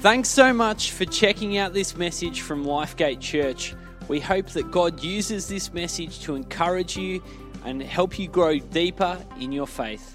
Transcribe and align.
Thanks 0.00 0.28
so 0.28 0.52
much 0.52 0.92
for 0.92 1.06
checking 1.06 1.56
out 1.56 1.72
this 1.72 1.96
message 1.96 2.42
from 2.42 2.66
Lifegate 2.66 3.18
Church. 3.18 3.74
We 4.08 4.20
hope 4.20 4.50
that 4.50 4.70
God 4.70 5.02
uses 5.02 5.48
this 5.48 5.72
message 5.72 6.20
to 6.20 6.34
encourage 6.34 6.98
you 6.98 7.22
and 7.64 7.82
help 7.82 8.18
you 8.18 8.28
grow 8.28 8.58
deeper 8.58 9.18
in 9.40 9.52
your 9.52 9.66
faith. 9.66 10.14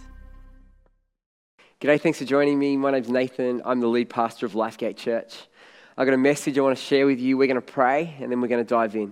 G'day, 1.81 1.99
thanks 1.99 2.19
for 2.19 2.25
joining 2.25 2.59
me. 2.59 2.77
My 2.77 2.91
name's 2.91 3.09
Nathan. 3.09 3.63
I'm 3.65 3.79
the 3.79 3.87
lead 3.87 4.07
pastor 4.07 4.45
of 4.45 4.53
Lifegate 4.53 4.97
Church. 4.97 5.35
I've 5.97 6.05
got 6.05 6.13
a 6.13 6.17
message 6.17 6.59
I 6.59 6.61
want 6.61 6.77
to 6.77 6.83
share 6.83 7.07
with 7.07 7.19
you. 7.19 7.35
We're 7.35 7.47
going 7.47 7.55
to 7.55 7.61
pray 7.61 8.15
and 8.19 8.31
then 8.31 8.39
we're 8.39 8.49
going 8.49 8.63
to 8.63 8.69
dive 8.69 8.95
in. 8.95 9.11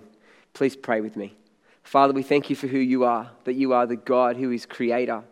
Please 0.54 0.76
pray 0.76 1.00
with 1.00 1.16
me. 1.16 1.34
Father, 1.82 2.12
we 2.12 2.22
thank 2.22 2.48
you 2.48 2.54
for 2.54 2.68
who 2.68 2.78
you 2.78 3.02
are, 3.02 3.28
that 3.42 3.54
you 3.54 3.72
are 3.72 3.86
the 3.86 3.96
God 3.96 4.36
who 4.36 4.52
is 4.52 4.66
creator, 4.66 5.24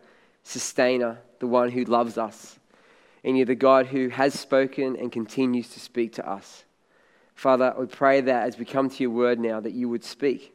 sustainer, 0.43 1.21
the 1.39 1.47
one 1.47 1.71
who 1.71 1.85
loves 1.85 2.19
us. 2.19 2.58
And 3.29 3.37
you're 3.37 3.45
the 3.45 3.55
God 3.55 3.89
who 3.89 4.09
has 4.09 4.33
spoken 4.33 4.97
and 4.97 5.13
continues 5.13 5.69
to 5.75 5.81
speak 5.81 6.15
to 6.15 6.27
us. 6.27 6.65
Father, 7.35 7.75
we 7.79 7.85
pray 7.85 8.23
that 8.23 8.47
as 8.47 8.57
we 8.57 8.65
come 8.65 8.89
to 8.89 9.03
your 9.03 9.11
word 9.11 9.39
now, 9.39 9.61
that 9.61 9.75
you 9.75 9.87
would 9.91 10.03
speak, 10.03 10.55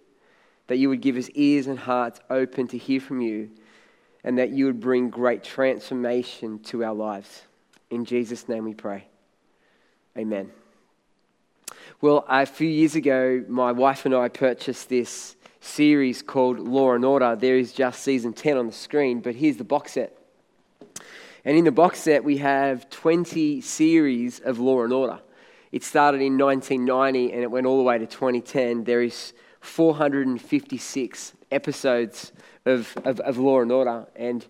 that 0.66 0.78
you 0.78 0.90
would 0.90 1.00
give 1.00 1.16
us 1.16 1.30
ears 1.36 1.68
and 1.68 1.78
hearts 1.78 2.20
open 2.32 2.68
to 2.70 2.78
hear 2.80 3.00
from 3.00 3.22
you, 3.22 3.52
and 4.24 4.40
that 4.40 4.50
you 4.50 4.66
would 4.66 4.80
bring 4.80 5.12
great 5.12 5.44
transformation 5.44 6.58
to 6.64 6.84
our 6.84 6.96
lives. 6.96 7.44
In 7.92 8.06
Jesus' 8.06 8.50
name 8.50 8.64
we 8.64 8.74
pray. 8.74 9.06
Amen. 10.18 10.50
Well, 12.02 12.26
a 12.28 12.48
few 12.48 12.68
years 12.68 12.96
ago, 12.96 13.46
my 13.48 13.72
wife 13.72 14.08
and 14.08 14.16
I 14.16 14.30
purchased 14.30 14.90
this 14.90 15.36
series 15.62 16.24
called 16.24 16.58
Law 16.58 16.94
and 16.94 17.06
Order. 17.06 17.36
There 17.36 17.56
is 17.56 17.72
just 17.72 18.02
season 18.02 18.34
10 18.34 18.58
on 18.58 18.66
the 18.66 18.74
screen, 18.74 19.20
but 19.20 19.36
here's 19.36 19.58
the 19.58 19.64
box 19.64 19.92
set. 19.92 20.18
And 21.46 21.58
in 21.58 21.66
the 21.66 21.72
box 21.72 22.00
set, 22.00 22.24
we 22.24 22.38
have 22.38 22.90
20 22.90 23.60
series 23.60 24.40
of 24.40 24.60
Law 24.60 24.84
and 24.84 24.94
Order. 24.94 25.20
It 25.74 25.84
started 25.84 26.22
in 26.22 26.38
1990 26.38 27.34
and 27.34 27.44
it 27.44 27.52
went 27.52 27.68
all 27.68 27.78
the 27.78 27.84
way 27.84 27.98
to 27.98 28.06
2010. 28.06 28.86
There 28.86 29.02
is 29.02 29.34
456 29.60 31.34
episodes 31.52 32.32
of, 32.66 32.96
of, 33.04 33.20
of 33.20 33.38
Law 33.38 33.60
and 33.60 33.74
Order. 33.74 34.08
And 34.16 34.46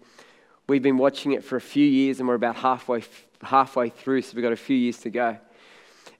we've 0.68 0.84
been 0.84 1.00
watching 1.00 1.32
it 1.32 1.44
for 1.44 1.56
a 1.56 1.62
few 1.62 1.86
years 1.86 2.20
and 2.20 2.28
we're 2.28 2.36
about 2.36 2.58
halfway, 2.58 3.04
halfway 3.42 3.90
through, 3.90 4.22
so 4.22 4.36
we've 4.36 4.44
got 4.44 4.54
a 4.54 4.56
few 4.56 4.78
years 4.78 4.98
to 5.00 5.10
go. 5.10 5.38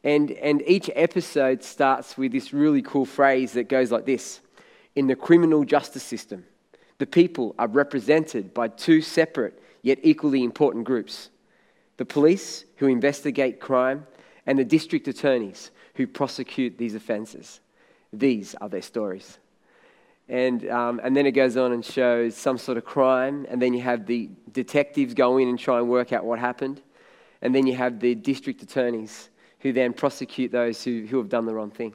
And, 0.04 0.32
and 0.32 0.64
each 0.66 0.90
episode 0.96 1.64
starts 1.64 2.18
with 2.18 2.32
this 2.32 2.52
really 2.52 2.82
cool 2.82 3.06
phrase 3.06 3.54
that 3.54 3.70
goes 3.70 3.92
like 3.92 4.06
this 4.06 4.42
In 4.96 5.06
the 5.06 5.16
criminal 5.16 5.66
justice 5.66 6.04
system, 6.04 6.46
the 6.98 7.06
people 7.06 7.54
are 7.60 7.68
represented 7.68 8.56
by 8.56 8.70
two 8.70 9.02
separate 9.02 9.60
yet 9.84 10.00
equally 10.02 10.44
important 10.44 10.86
groups 10.86 11.30
the 11.98 12.06
police, 12.06 12.66
who 12.78 12.88
investigate 12.88 13.60
crime, 13.60 14.08
and 14.48 14.58
the 14.58 14.66
district 14.66 15.08
attorneys, 15.08 15.70
who 15.94 16.08
prosecute 16.08 16.76
these 16.76 16.96
offences. 16.96 17.60
These 18.12 18.56
are 18.56 18.68
their 18.68 18.82
stories. 18.82 19.38
And, 20.28 20.68
um, 20.70 21.00
and 21.04 21.16
then 21.16 21.28
it 21.28 21.34
goes 21.34 21.56
on 21.56 21.72
and 21.72 21.86
shows 21.86 22.36
some 22.36 22.58
sort 22.58 22.80
of 22.80 22.86
crime, 22.86 23.46
and 23.48 23.62
then 23.62 23.76
you 23.76 23.82
have 23.82 24.08
the 24.08 24.32
detectives 24.52 25.14
go 25.14 25.38
in 25.38 25.50
and 25.50 25.60
try 25.60 25.78
and 25.78 25.88
work 25.88 26.12
out 26.12 26.26
what 26.26 26.40
happened, 26.40 26.82
and 27.44 27.54
then 27.54 27.68
you 27.68 27.76
have 27.76 28.00
the 28.00 28.16
district 28.16 28.64
attorneys 28.64 29.30
who 29.60 29.72
then 29.72 29.94
prosecute 29.94 30.52
those 30.52 30.84
who, 30.84 31.06
who 31.06 31.18
have 31.20 31.30
done 31.30 31.46
the 31.46 31.54
wrong 31.54 31.70
thing. 31.70 31.94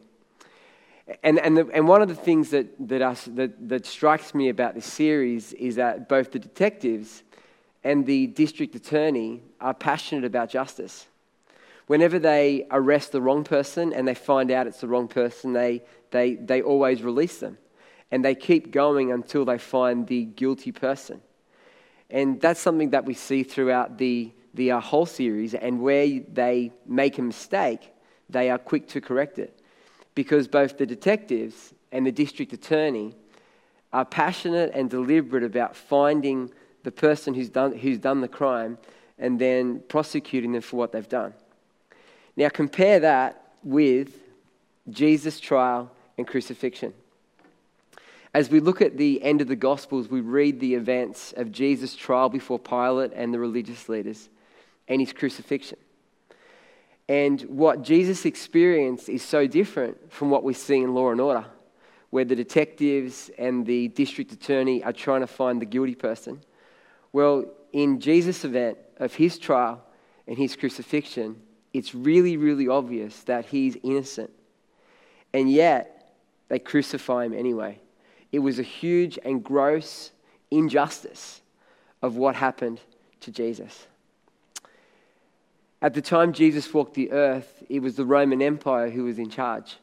And, 1.25 1.39
and, 1.41 1.57
the, 1.57 1.67
and 1.73 1.89
one 1.89 2.03
of 2.03 2.09
the 2.09 2.15
things 2.15 2.51
that, 2.51 2.67
that, 2.89 3.03
us, 3.03 3.25
that, 3.25 3.69
that 3.69 3.87
strikes 3.87 4.35
me 4.35 4.51
about 4.51 4.75
this 4.75 4.87
series 4.87 5.55
is 5.55 5.77
that 5.77 6.09
both 6.09 6.31
the 6.33 6.39
detectives 6.39 7.23
and 7.89 8.05
the 8.05 8.27
district 8.27 8.75
attorney 8.75 9.43
are 9.63 9.73
passionate 9.73 10.23
about 10.23 10.51
justice. 10.51 11.07
Whenever 11.87 12.19
they 12.19 12.67
arrest 12.71 13.13
the 13.13 13.23
wrong 13.23 13.45
person 13.45 13.95
and 13.95 14.07
they 14.07 14.15
find 14.15 14.51
out 14.51 14.67
it's 14.67 14.83
the 14.83 14.87
wrong 14.87 15.09
person, 15.09 15.55
they, 15.55 15.83
they, 16.11 16.35
they 16.35 16.61
always 16.61 17.03
release 17.03 17.39
them. 17.39 17.57
And 18.11 18.23
they 18.23 18.35
keep 18.35 18.73
going 18.73 19.11
until 19.11 19.47
they 19.47 19.57
find 19.57 20.07
the 20.07 20.27
guilty 20.27 20.71
person. 20.71 21.23
And 22.11 22.39
that's 22.39 22.61
something 22.61 22.91
that 22.91 23.07
we 23.07 23.15
see 23.15 23.43
throughout 23.43 23.97
the, 23.97 24.33
the 24.53 24.73
uh, 24.73 24.81
whole 24.81 25.07
series, 25.07 25.55
and 25.55 25.81
where 25.81 26.21
they 26.31 26.73
make 26.87 27.17
a 27.17 27.23
mistake, 27.23 27.91
they 28.29 28.51
are 28.51 28.59
quick 28.59 28.87
to 28.89 29.01
correct 29.01 29.39
it. 29.39 29.63
Because 30.15 30.47
both 30.47 30.77
the 30.77 30.85
detectives 30.85 31.73
and 31.91 32.07
the 32.07 32.13
district 32.13 32.53
attorney 32.53 33.17
are 33.95 34.05
passionate 34.05 34.73
and 34.75 34.91
deliberate 34.91 35.43
about 35.43 35.75
finding 35.75 36.53
the 36.83 36.93
person 36.93 37.35
who's 37.35 37.49
done, 37.49 37.77
who's 37.77 37.99
done 37.99 38.21
the 38.21 38.29
crime 38.29 38.79
and 39.19 39.39
then 39.39 39.81
prosecuting 39.89 40.53
them 40.53 40.63
for 40.63 40.77
what 40.77 40.93
they've 40.93 41.09
done. 41.09 41.35
Now, 42.37 42.49
compare 42.49 43.01
that 43.01 43.43
with 43.63 44.17
Jesus' 44.89 45.41
trial 45.41 45.91
and 46.17 46.27
crucifixion. 46.27 46.95
As 48.35 48.51
we 48.51 48.61
look 48.61 48.81
at 48.81 48.97
the 48.97 49.23
end 49.23 49.41
of 49.41 49.49
the 49.49 49.57
Gospels, 49.57 50.09
we 50.09 50.21
read 50.21 50.61
the 50.61 50.75
events 50.75 51.33
of 51.37 51.51
Jesus' 51.51 51.97
trial 51.97 52.29
before 52.29 52.59
Pilate 52.59 53.13
and 53.15 53.35
the 53.35 53.39
religious 53.39 53.89
leaders 53.89 54.29
and 54.87 55.01
his 55.01 55.13
crucifixion. 55.13 55.79
And 57.09 57.41
what 57.43 57.83
Jesus 57.83 58.27
experienced 58.27 59.09
is 59.09 59.23
so 59.23 59.47
different 59.47 60.13
from 60.13 60.31
what 60.31 60.45
we 60.45 60.53
see 60.53 60.77
in 60.77 60.95
Law 60.95 61.11
and 61.11 61.21
Order, 61.21 61.47
where 62.11 62.25
the 62.25 62.37
detectives 62.37 63.31
and 63.39 63.65
the 63.65 63.89
district 63.89 64.31
attorney 64.33 64.85
are 64.85 64.93
trying 64.93 65.23
to 65.23 65.27
find 65.27 65.61
the 65.61 65.67
guilty 65.67 65.95
person. 65.95 66.41
Well, 67.19 67.47
in 67.73 67.99
Jesus' 67.99 68.45
event 68.45 68.79
of 68.99 69.13
his 69.13 69.41
trial 69.41 69.83
and 70.29 70.39
his 70.39 70.55
crucifixion, 70.55 71.43
it's 71.73 71.93
really, 71.93 72.37
really 72.37 72.69
obvious 72.69 73.25
that 73.25 73.47
he's 73.47 73.77
innocent. 73.83 74.31
And 75.35 75.51
yet, 75.51 76.15
they 76.47 76.61
crucify 76.61 77.25
him 77.25 77.35
anyway. 77.35 77.81
It 78.31 78.39
was 78.39 78.61
a 78.61 78.63
huge 78.63 79.19
and 79.25 79.43
gross 79.43 80.13
injustice 80.53 81.41
of 82.03 82.15
what 82.15 82.37
happened 82.37 82.81
to 83.23 83.33
Jesus. 83.33 83.89
At 85.83 85.95
the 85.95 86.03
time 86.03 86.33
Jesus 86.33 86.73
walked 86.73 86.95
the 86.95 87.11
earth, 87.11 87.65
it 87.69 87.81
was 87.81 87.97
the 87.97 88.05
Roman 88.05 88.41
Empire 88.41 88.91
who 88.91 89.03
was 89.03 89.19
in 89.19 89.29
charge. 89.29 89.79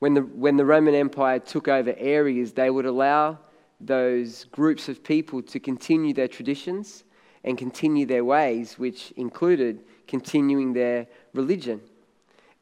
When 0.00 0.14
the, 0.14 0.22
when 0.22 0.56
the 0.56 0.64
Roman 0.64 0.96
Empire 0.96 1.38
took 1.38 1.68
over 1.68 1.94
areas, 1.96 2.54
they 2.54 2.70
would 2.70 2.86
allow 2.86 3.38
those 3.86 4.44
groups 4.44 4.88
of 4.88 5.02
people 5.02 5.42
to 5.42 5.58
continue 5.58 6.14
their 6.14 6.28
traditions 6.28 7.04
and 7.44 7.58
continue 7.58 8.06
their 8.06 8.24
ways, 8.24 8.78
which 8.78 9.12
included 9.16 9.82
continuing 10.06 10.72
their 10.72 11.06
religion. 11.34 11.80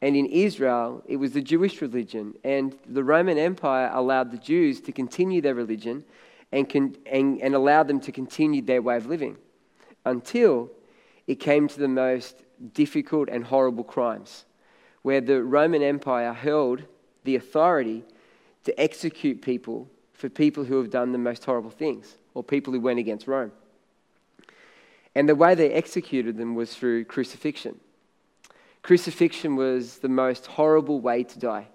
And 0.01 0.15
in 0.15 0.25
Israel, 0.25 1.03
it 1.05 1.17
was 1.17 1.33
the 1.33 1.41
Jewish 1.41 1.81
religion. 1.81 2.33
And 2.43 2.75
the 2.87 3.03
Roman 3.03 3.37
Empire 3.37 3.91
allowed 3.93 4.31
the 4.31 4.37
Jews 4.37 4.81
to 4.81 4.91
continue 4.91 5.41
their 5.41 5.53
religion 5.53 6.03
and, 6.51 6.67
con- 6.67 6.95
and, 7.05 7.39
and 7.41 7.53
allowed 7.53 7.87
them 7.87 7.99
to 8.01 8.11
continue 8.11 8.61
their 8.61 8.81
way 8.81 8.97
of 8.97 9.05
living 9.05 9.37
until 10.05 10.71
it 11.27 11.35
came 11.35 11.67
to 11.67 11.79
the 11.79 11.87
most 11.87 12.43
difficult 12.73 13.29
and 13.29 13.45
horrible 13.45 13.83
crimes, 13.83 14.45
where 15.03 15.21
the 15.21 15.43
Roman 15.43 15.83
Empire 15.83 16.33
held 16.33 16.83
the 17.23 17.35
authority 17.35 18.03
to 18.63 18.79
execute 18.79 19.41
people 19.41 19.87
for 20.21 20.29
people 20.29 20.63
who 20.63 20.77
have 20.77 20.91
done 20.91 21.11
the 21.11 21.17
most 21.17 21.43
horrible 21.43 21.71
things 21.71 22.15
or 22.35 22.43
people 22.43 22.71
who 22.71 22.79
went 22.79 22.99
against 22.99 23.27
Rome. 23.27 23.51
And 25.15 25.27
the 25.27 25.33
way 25.33 25.55
they 25.55 25.71
executed 25.71 26.37
them 26.37 26.53
was 26.53 26.75
through 26.75 27.05
crucifixion. 27.05 27.79
Crucifixion 28.83 29.55
was 29.55 29.97
the 29.97 30.09
most 30.09 30.45
horrible 30.45 31.01
way 31.01 31.23
to 31.23 31.39
die. 31.39 31.67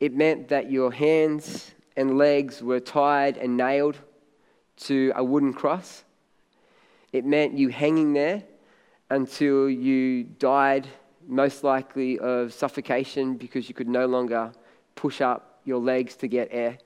It 0.00 0.14
meant 0.14 0.48
that 0.48 0.70
your 0.70 0.90
hands 0.90 1.72
and 1.94 2.16
legs 2.16 2.62
were 2.62 2.80
tied 2.80 3.36
and 3.36 3.58
nailed 3.58 3.98
to 4.88 5.12
a 5.14 5.22
wooden 5.22 5.52
cross. 5.52 6.04
It 7.12 7.26
meant 7.26 7.58
you 7.58 7.68
hanging 7.68 8.14
there 8.14 8.44
until 9.10 9.68
you 9.68 10.24
died, 10.24 10.88
most 11.26 11.64
likely 11.64 12.18
of 12.18 12.54
suffocation 12.54 13.36
because 13.36 13.68
you 13.68 13.74
could 13.74 13.88
no 13.88 14.06
longer 14.06 14.52
push 14.94 15.20
up 15.20 15.60
your 15.66 15.80
legs 15.80 16.16
to 16.16 16.28
get 16.28 16.48
air. 16.50 16.78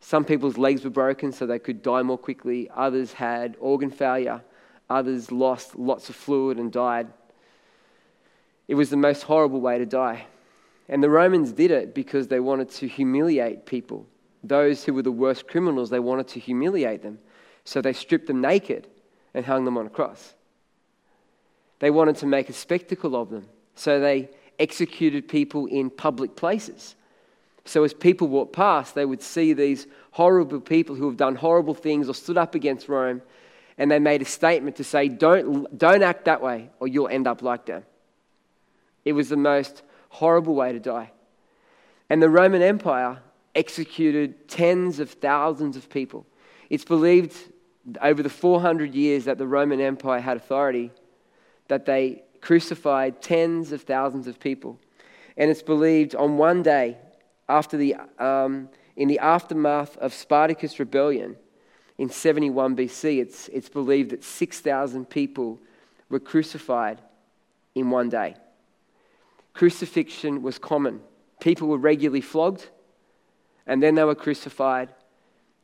Some 0.00 0.24
people's 0.24 0.58
legs 0.58 0.82
were 0.82 0.90
broken 0.90 1.30
so 1.30 1.46
they 1.46 1.58
could 1.58 1.82
die 1.82 2.02
more 2.02 2.18
quickly. 2.18 2.70
Others 2.74 3.12
had 3.12 3.56
organ 3.60 3.90
failure. 3.90 4.42
Others 4.88 5.30
lost 5.30 5.76
lots 5.76 6.08
of 6.08 6.16
fluid 6.16 6.58
and 6.58 6.72
died. 6.72 7.06
It 8.66 8.74
was 8.74 8.90
the 8.90 8.96
most 8.96 9.22
horrible 9.22 9.60
way 9.60 9.78
to 9.78 9.86
die. 9.86 10.26
And 10.88 11.02
the 11.02 11.10
Romans 11.10 11.52
did 11.52 11.70
it 11.70 11.94
because 11.94 12.28
they 12.28 12.40
wanted 12.40 12.70
to 12.70 12.88
humiliate 12.88 13.66
people. 13.66 14.06
Those 14.42 14.84
who 14.84 14.94
were 14.94 15.02
the 15.02 15.12
worst 15.12 15.46
criminals, 15.46 15.90
they 15.90 16.00
wanted 16.00 16.28
to 16.28 16.40
humiliate 16.40 17.02
them. 17.02 17.18
So 17.64 17.80
they 17.80 17.92
stripped 17.92 18.26
them 18.26 18.40
naked 18.40 18.88
and 19.34 19.44
hung 19.44 19.64
them 19.64 19.76
on 19.78 19.86
a 19.86 19.90
cross. 19.90 20.34
They 21.78 21.90
wanted 21.90 22.16
to 22.16 22.26
make 22.26 22.48
a 22.48 22.52
spectacle 22.52 23.14
of 23.14 23.30
them. 23.30 23.46
So 23.74 24.00
they 24.00 24.30
executed 24.58 25.28
people 25.28 25.66
in 25.66 25.90
public 25.90 26.36
places. 26.36 26.96
So 27.64 27.84
as 27.84 27.94
people 27.94 28.28
walked 28.28 28.52
past, 28.52 28.94
they 28.94 29.04
would 29.04 29.22
see 29.22 29.52
these 29.52 29.86
horrible 30.12 30.60
people 30.60 30.94
who 30.94 31.06
have 31.06 31.16
done 31.16 31.36
horrible 31.36 31.74
things 31.74 32.08
or 32.08 32.14
stood 32.14 32.38
up 32.38 32.54
against 32.54 32.88
Rome, 32.88 33.22
and 33.78 33.90
they 33.90 33.98
made 33.98 34.22
a 34.22 34.26
statement 34.26 34.76
to 34.76 34.84
say, 34.84 35.08
Don't, 35.08 35.76
don't 35.76 36.02
act 36.02 36.24
that 36.24 36.42
way, 36.42 36.70
or 36.80 36.88
you'll 36.88 37.08
end 37.08 37.26
up 37.26 37.42
like 37.42 37.66
them. 37.66 37.84
It 39.04 39.12
was 39.12 39.28
the 39.28 39.36
most 39.36 39.82
horrible 40.08 40.54
way 40.54 40.72
to 40.72 40.80
die. 40.80 41.12
And 42.08 42.22
the 42.22 42.28
Roman 42.28 42.62
Empire 42.62 43.20
executed 43.54 44.48
tens 44.48 45.00
of 45.00 45.10
thousands 45.10 45.76
of 45.76 45.88
people. 45.88 46.26
It's 46.68 46.84
believed 46.84 47.36
over 48.00 48.22
the 48.22 48.30
400 48.30 48.94
years 48.94 49.24
that 49.24 49.38
the 49.38 49.46
Roman 49.46 49.80
Empire 49.80 50.20
had 50.20 50.36
authority 50.36 50.90
that 51.68 51.86
they 51.86 52.22
crucified 52.40 53.22
tens 53.22 53.72
of 53.72 53.82
thousands 53.82 54.26
of 54.26 54.38
people. 54.40 54.78
And 55.36 55.50
it's 55.50 55.62
believed 55.62 56.14
on 56.14 56.36
one 56.36 56.62
day 56.62 56.96
after 57.50 57.76
the, 57.76 57.96
um, 58.18 58.68
in 58.96 59.08
the 59.08 59.18
aftermath 59.18 59.96
of 59.98 60.14
Spartacus' 60.14 60.78
rebellion 60.78 61.36
in 61.98 62.08
71 62.08 62.76
BC, 62.76 63.20
it's, 63.20 63.48
it's 63.48 63.68
believed 63.68 64.10
that 64.10 64.24
6,000 64.24 65.10
people 65.10 65.58
were 66.08 66.20
crucified 66.20 67.00
in 67.74 67.90
one 67.90 68.08
day. 68.08 68.36
Crucifixion 69.52 70.42
was 70.42 70.58
common. 70.58 71.00
People 71.40 71.68
were 71.68 71.78
regularly 71.78 72.20
flogged, 72.20 72.68
and 73.66 73.82
then 73.82 73.96
they 73.96 74.04
were 74.04 74.14
crucified 74.14 74.88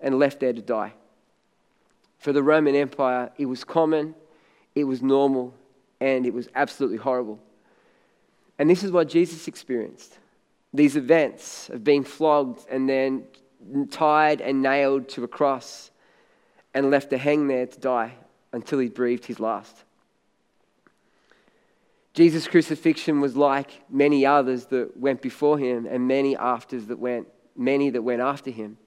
and 0.01 0.19
left 0.19 0.41
there 0.41 0.53
to 0.53 0.63
die. 0.63 0.93
For 2.19 2.33
the 2.33 2.43
Roman 2.43 2.75
Empire, 2.75 3.31
it 3.39 3.47
was 3.47 3.65
common, 3.65 4.15
it 4.75 4.85
was 4.85 5.03
normal, 5.03 5.55
and 6.01 6.27
it 6.27 6.35
was 6.35 6.49
absolutely 6.55 6.99
horrible. 6.99 7.39
And 8.59 8.69
this 8.69 8.83
is 8.83 8.91
what 8.91 9.09
Jesus 9.09 9.47
experienced 9.49 10.19
these 10.77 10.97
events 10.97 11.69
of 11.71 11.83
being 11.83 12.05
flogged 12.05 12.67
and 12.71 12.89
then 12.89 13.25
tied 13.91 14.41
and 14.41 14.63
nailed 14.63 15.09
to 15.09 15.25
a 15.25 15.29
cross 15.29 15.91
and 16.75 16.91
left 16.91 17.11
to 17.11 17.19
hang 17.19 17.49
there 17.49 17.67
to 17.67 17.81
die 17.81 18.15
until 18.53 18.79
he 18.79 18.89
breathed 18.89 19.25
his 19.25 19.41
last. 19.41 19.85
Jesus' 22.13 22.49
crucifixion 22.49 23.21
was 23.21 23.37
like 23.37 23.83
many 23.91 24.25
others 24.25 24.67
that 24.67 24.97
went 24.97 25.21
before 25.21 25.59
him 25.59 25.87
and 25.87 26.09
many 26.09 26.37
afters 26.37 26.87
that 26.87 26.99
went, 26.99 27.29
many 27.57 27.91
that 27.91 28.03
went 28.03 28.23
after 28.23 28.51
him. 28.51 28.79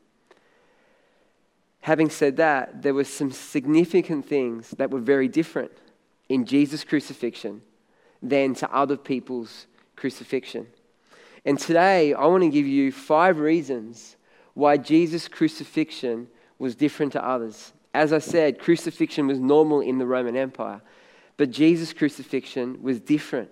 Having 1.81 2.09
said 2.09 2.38
that, 2.38 2.81
there 2.81 2.94
were 2.94 3.03
some 3.03 3.31
significant 3.31 4.27
things 4.27 4.71
that 4.71 4.92
were 4.92 5.00
very 5.00 5.27
different 5.27 5.71
in 6.27 6.45
Jesus' 6.45 6.83
crucifixion 6.83 7.62
than 8.21 8.53
to 8.56 8.71
other 8.71 8.97
people's 8.97 9.68
crucifixion. 9.95 10.68
And 11.45 11.57
today, 11.57 12.13
I 12.13 12.25
want 12.25 12.44
to 12.44 12.50
give 12.50 12.68
you 12.68 12.91
five 12.91 13.39
reasons 13.39 14.18
why 14.53 14.77
Jesus' 14.77 15.27
crucifixion 15.27 16.27
was 16.57 16.75
different 16.75 17.13
to 17.13 17.25
others. 17.25 17.74
As 17.94 18.13
I 18.13 18.19
said, 18.19 18.59
crucifixion 18.59 19.27
was 19.27 19.39
normal 19.39 19.81
in 19.81 19.97
the 19.97 20.06
Roman 20.06 20.36
Empire, 20.36 20.81
but 21.38 21.50
Jesus' 21.50 21.94
crucifixion 21.94 22.81
was 22.83 23.00
different 23.00 23.50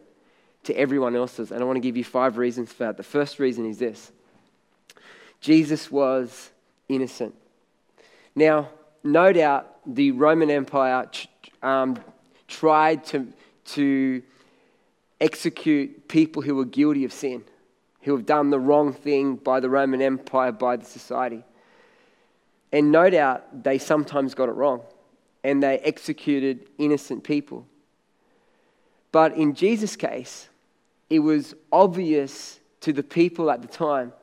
to 0.63 0.77
everyone 0.77 1.15
else's. 1.15 1.51
And 1.51 1.61
I 1.61 1.65
want 1.65 1.77
to 1.77 1.81
give 1.81 1.97
you 1.97 2.03
five 2.03 2.37
reasons 2.37 2.71
for 2.71 2.83
that. 2.83 2.97
The 2.97 3.03
first 3.03 3.39
reason 3.39 3.65
is 3.65 3.79
this 3.79 4.11
Jesus 5.39 5.91
was 5.91 6.51
innocent. 6.89 7.33
Now, 8.35 8.69
no 9.03 9.31
doubt 9.31 9.77
the 9.85 10.11
Roman 10.11 10.49
Empire 10.49 11.09
um, 11.63 11.97
tried 12.47 13.05
to, 13.05 13.27
to 13.65 14.21
execute 15.19 16.07
people 16.07 16.41
who 16.41 16.55
were 16.55 16.65
guilty 16.65 17.05
of 17.05 17.13
sin, 17.13 17.43
who 18.07 18.15
have 18.15 18.25
done 18.25 18.49
the 18.49 18.59
wrong 18.59 18.93
thing 18.93 19.35
by 19.35 19.59
the 19.59 19.69
Roman 19.69 20.01
Empire, 20.01 20.53
by 20.53 20.77
the 20.77 20.85
society. 20.85 21.43
And 22.71 22.89
no 22.89 23.09
doubt 23.09 23.63
they 23.65 23.77
sometimes 23.77 24.33
got 24.33 24.47
it 24.47 24.53
wrong 24.53 24.81
and 25.43 25.61
they 25.61 25.77
executed 25.79 26.69
innocent 26.77 27.25
people. 27.25 27.67
But 29.11 29.35
in 29.35 29.53
Jesus' 29.53 29.97
case, 29.97 30.47
it 31.09 31.19
was 31.19 31.53
obvious 31.69 32.61
to 32.81 32.93
the 32.93 33.03
people 33.03 33.51
at 33.51 33.61
the 33.61 33.67
time, 33.67 34.13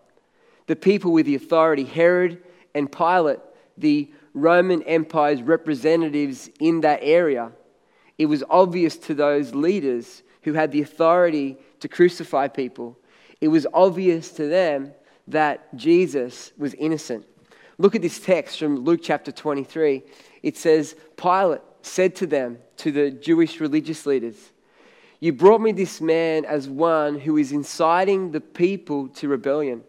the 0.67 0.77
people 0.77 1.13
with 1.13 1.27
the 1.27 1.35
authority, 1.35 1.85
Herod 1.85 2.43
and 2.75 2.91
Pilate, 2.91 3.41
the 3.77 4.11
Roman 4.33 4.83
Empire's 4.85 5.43
representatives 5.43 6.49
in 6.59 6.81
that 6.81 7.01
area, 7.03 7.53
it 8.17 8.27
was 8.27 8.43
obvious 8.49 8.97
to 8.97 9.15
those 9.15 9.55
leaders 9.55 10.23
who 10.43 10.55
had 10.55 10.73
the 10.73 10.81
authority 10.81 11.59
to 11.81 11.89
crucify 11.89 12.49
people, 12.49 12.97
it 13.41 13.49
was 13.49 13.67
obvious 13.73 14.31
to 14.33 14.47
them 14.47 14.93
that 15.29 15.75
Jesus 15.77 16.53
was 16.57 16.75
innocent. 16.75 17.27
Look 17.79 17.95
at 17.95 18.03
this 18.03 18.21
text 18.21 18.59
from 18.59 18.85
Luke 18.85 19.01
chapter 19.03 19.33
23. 19.33 20.03
It 20.43 20.57
says, 20.57 20.95
Pilate 21.17 21.63
said 21.83 22.15
to 22.17 22.27
them, 22.27 22.59
to 22.79 22.93
the 22.93 23.11
Jewish 23.11 23.61
religious 23.61 24.07
leaders, 24.07 24.53
You 25.21 25.33
brought 25.33 25.61
me 25.61 25.73
this 25.73 26.01
man 26.01 26.45
as 26.45 26.69
one 26.69 27.19
who 27.19 27.37
is 27.37 27.53
inciting 27.53 28.33
the 28.33 28.41
people 28.41 29.09
to 29.09 29.29
rebellion. 29.29 29.83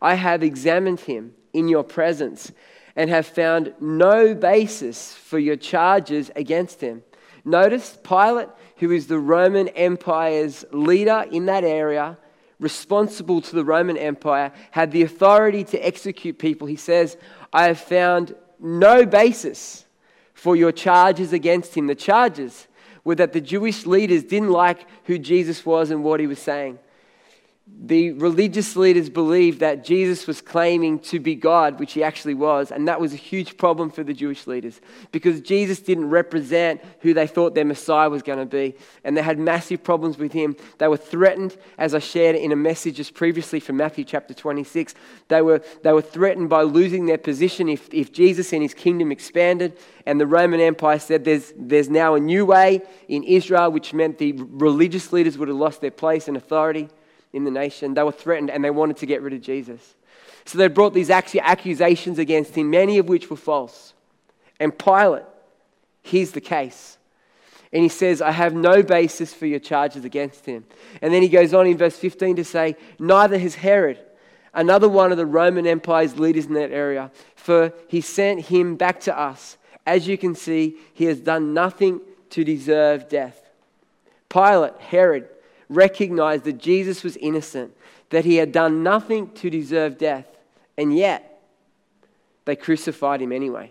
I 0.00 0.14
have 0.14 0.42
examined 0.42 1.00
him 1.00 1.34
in 1.52 1.68
your 1.68 1.84
presence 1.84 2.52
and 2.96 3.10
have 3.10 3.26
found 3.26 3.74
no 3.80 4.34
basis 4.34 5.12
for 5.14 5.38
your 5.38 5.56
charges 5.56 6.30
against 6.36 6.80
him. 6.80 7.02
Notice 7.44 7.98
Pilate, 8.02 8.48
who 8.76 8.90
is 8.90 9.06
the 9.06 9.18
Roman 9.18 9.68
Empire's 9.68 10.64
leader 10.72 11.24
in 11.30 11.46
that 11.46 11.64
area, 11.64 12.16
responsible 12.64 13.40
to 13.42 13.54
the 13.54 13.64
Roman 13.64 13.96
Empire, 13.96 14.50
had 14.72 14.90
the 14.90 15.02
authority 15.02 15.62
to 15.64 15.86
execute 15.86 16.38
people. 16.38 16.66
He 16.66 16.76
says, 16.76 17.16
I 17.52 17.64
have 17.64 17.78
found 17.78 18.34
no 18.58 19.06
basis 19.06 19.84
for 20.32 20.56
your 20.56 20.72
charges 20.72 21.32
against 21.32 21.76
him. 21.76 21.86
The 21.86 21.94
charges 21.94 22.66
were 23.04 23.14
that 23.16 23.34
the 23.34 23.40
Jewish 23.40 23.86
leaders 23.86 24.24
didn't 24.24 24.50
like 24.50 24.86
who 25.04 25.18
Jesus 25.18 25.64
was 25.64 25.90
and 25.90 26.02
what 26.02 26.18
he 26.18 26.26
was 26.26 26.40
saying 26.40 26.78
the 27.66 28.12
religious 28.12 28.76
leaders 28.76 29.08
believed 29.08 29.60
that 29.60 29.84
Jesus 29.84 30.26
was 30.26 30.42
claiming 30.42 30.98
to 31.00 31.18
be 31.18 31.34
God, 31.34 31.80
which 31.80 31.94
he 31.94 32.02
actually 32.02 32.34
was, 32.34 32.70
and 32.70 32.86
that 32.88 33.00
was 33.00 33.14
a 33.14 33.16
huge 33.16 33.56
problem 33.56 33.90
for 33.90 34.04
the 34.04 34.12
Jewish 34.12 34.46
leaders 34.46 34.82
because 35.12 35.40
Jesus 35.40 35.80
didn't 35.80 36.10
represent 36.10 36.82
who 37.00 37.14
they 37.14 37.26
thought 37.26 37.54
their 37.54 37.64
Messiah 37.64 38.10
was 38.10 38.22
going 38.22 38.38
to 38.38 38.44
be, 38.44 38.74
and 39.02 39.16
they 39.16 39.22
had 39.22 39.38
massive 39.38 39.82
problems 39.82 40.18
with 40.18 40.32
him. 40.32 40.56
They 40.76 40.88
were 40.88 40.98
threatened, 40.98 41.56
as 41.78 41.94
I 41.94 42.00
shared 42.00 42.36
in 42.36 42.52
a 42.52 42.56
message 42.56 42.96
just 42.96 43.14
previously 43.14 43.60
from 43.60 43.78
Matthew 43.78 44.04
chapter 44.04 44.34
26. 44.34 44.94
They 45.28 45.40
were, 45.40 45.62
they 45.82 45.92
were 45.92 46.02
threatened 46.02 46.50
by 46.50 46.62
losing 46.62 47.06
their 47.06 47.18
position 47.18 47.70
if, 47.70 47.92
if 47.92 48.12
Jesus 48.12 48.52
and 48.52 48.62
his 48.62 48.74
kingdom 48.74 49.10
expanded, 49.10 49.78
and 50.04 50.20
the 50.20 50.26
Roman 50.26 50.60
Empire 50.60 50.98
said 50.98 51.24
there's, 51.24 51.54
there's 51.56 51.88
now 51.88 52.14
a 52.14 52.20
new 52.20 52.44
way 52.44 52.82
in 53.08 53.22
Israel, 53.24 53.72
which 53.72 53.94
meant 53.94 54.18
the 54.18 54.32
religious 54.32 55.14
leaders 55.14 55.38
would 55.38 55.48
have 55.48 55.56
lost 55.56 55.80
their 55.80 55.90
place 55.90 56.28
and 56.28 56.36
authority 56.36 56.90
in 57.34 57.44
the 57.44 57.50
nation. 57.50 57.92
They 57.92 58.02
were 58.02 58.12
threatened 58.12 58.50
and 58.50 58.64
they 58.64 58.70
wanted 58.70 58.96
to 58.98 59.06
get 59.06 59.20
rid 59.20 59.34
of 59.34 59.42
Jesus. 59.42 59.94
So 60.46 60.58
they 60.58 60.68
brought 60.68 60.94
these 60.94 61.10
accusations 61.10 62.18
against 62.18 62.54
him, 62.54 62.70
many 62.70 62.98
of 62.98 63.08
which 63.08 63.28
were 63.28 63.36
false. 63.36 63.92
And 64.60 64.76
Pilate 64.78 65.24
hears 66.02 66.30
the 66.30 66.40
case. 66.40 66.96
And 67.72 67.82
he 67.82 67.88
says, 67.88 68.22
I 68.22 68.30
have 68.30 68.54
no 68.54 68.82
basis 68.82 69.34
for 69.34 69.46
your 69.46 69.58
charges 69.58 70.04
against 70.04 70.46
him. 70.46 70.64
And 71.02 71.12
then 71.12 71.22
he 71.22 71.28
goes 71.28 71.52
on 71.52 71.66
in 71.66 71.76
verse 71.76 71.96
15 71.96 72.36
to 72.36 72.44
say, 72.44 72.76
Neither 73.00 73.36
has 73.38 73.56
Herod, 73.56 73.98
another 74.52 74.88
one 74.88 75.10
of 75.10 75.18
the 75.18 75.26
Roman 75.26 75.66
Empire's 75.66 76.16
leaders 76.18 76.46
in 76.46 76.54
that 76.54 76.70
area, 76.70 77.10
for 77.34 77.72
he 77.88 78.00
sent 78.00 78.42
him 78.42 78.76
back 78.76 79.00
to 79.00 79.18
us. 79.18 79.56
As 79.86 80.06
you 80.06 80.16
can 80.16 80.36
see, 80.36 80.76
he 80.92 81.06
has 81.06 81.18
done 81.18 81.52
nothing 81.52 82.00
to 82.30 82.44
deserve 82.44 83.08
death. 83.08 83.40
Pilate, 84.28 84.76
Herod, 84.78 85.28
recognized 85.68 86.44
that 86.44 86.58
Jesus 86.58 87.02
was 87.02 87.16
innocent, 87.16 87.76
that 88.10 88.24
he 88.24 88.36
had 88.36 88.52
done 88.52 88.82
nothing 88.82 89.30
to 89.32 89.50
deserve 89.50 89.98
death, 89.98 90.26
and 90.76 90.96
yet 90.96 91.42
they 92.44 92.56
crucified 92.56 93.20
him 93.20 93.32
anyway. 93.32 93.70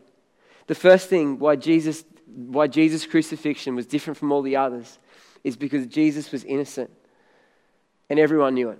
The 0.67 0.75
first 0.75 1.09
thing 1.09 1.39
why 1.39 1.55
Jesus, 1.55 2.03
why 2.25 2.67
Jesus' 2.67 3.05
crucifixion 3.05 3.75
was 3.75 3.85
different 3.85 4.17
from 4.17 4.31
all 4.31 4.41
the 4.41 4.55
others 4.55 4.97
is 5.43 5.55
because 5.57 5.85
Jesus 5.87 6.31
was 6.31 6.43
innocent, 6.43 6.89
and 8.09 8.19
everyone 8.19 8.55
knew 8.55 8.69
it. 8.69 8.79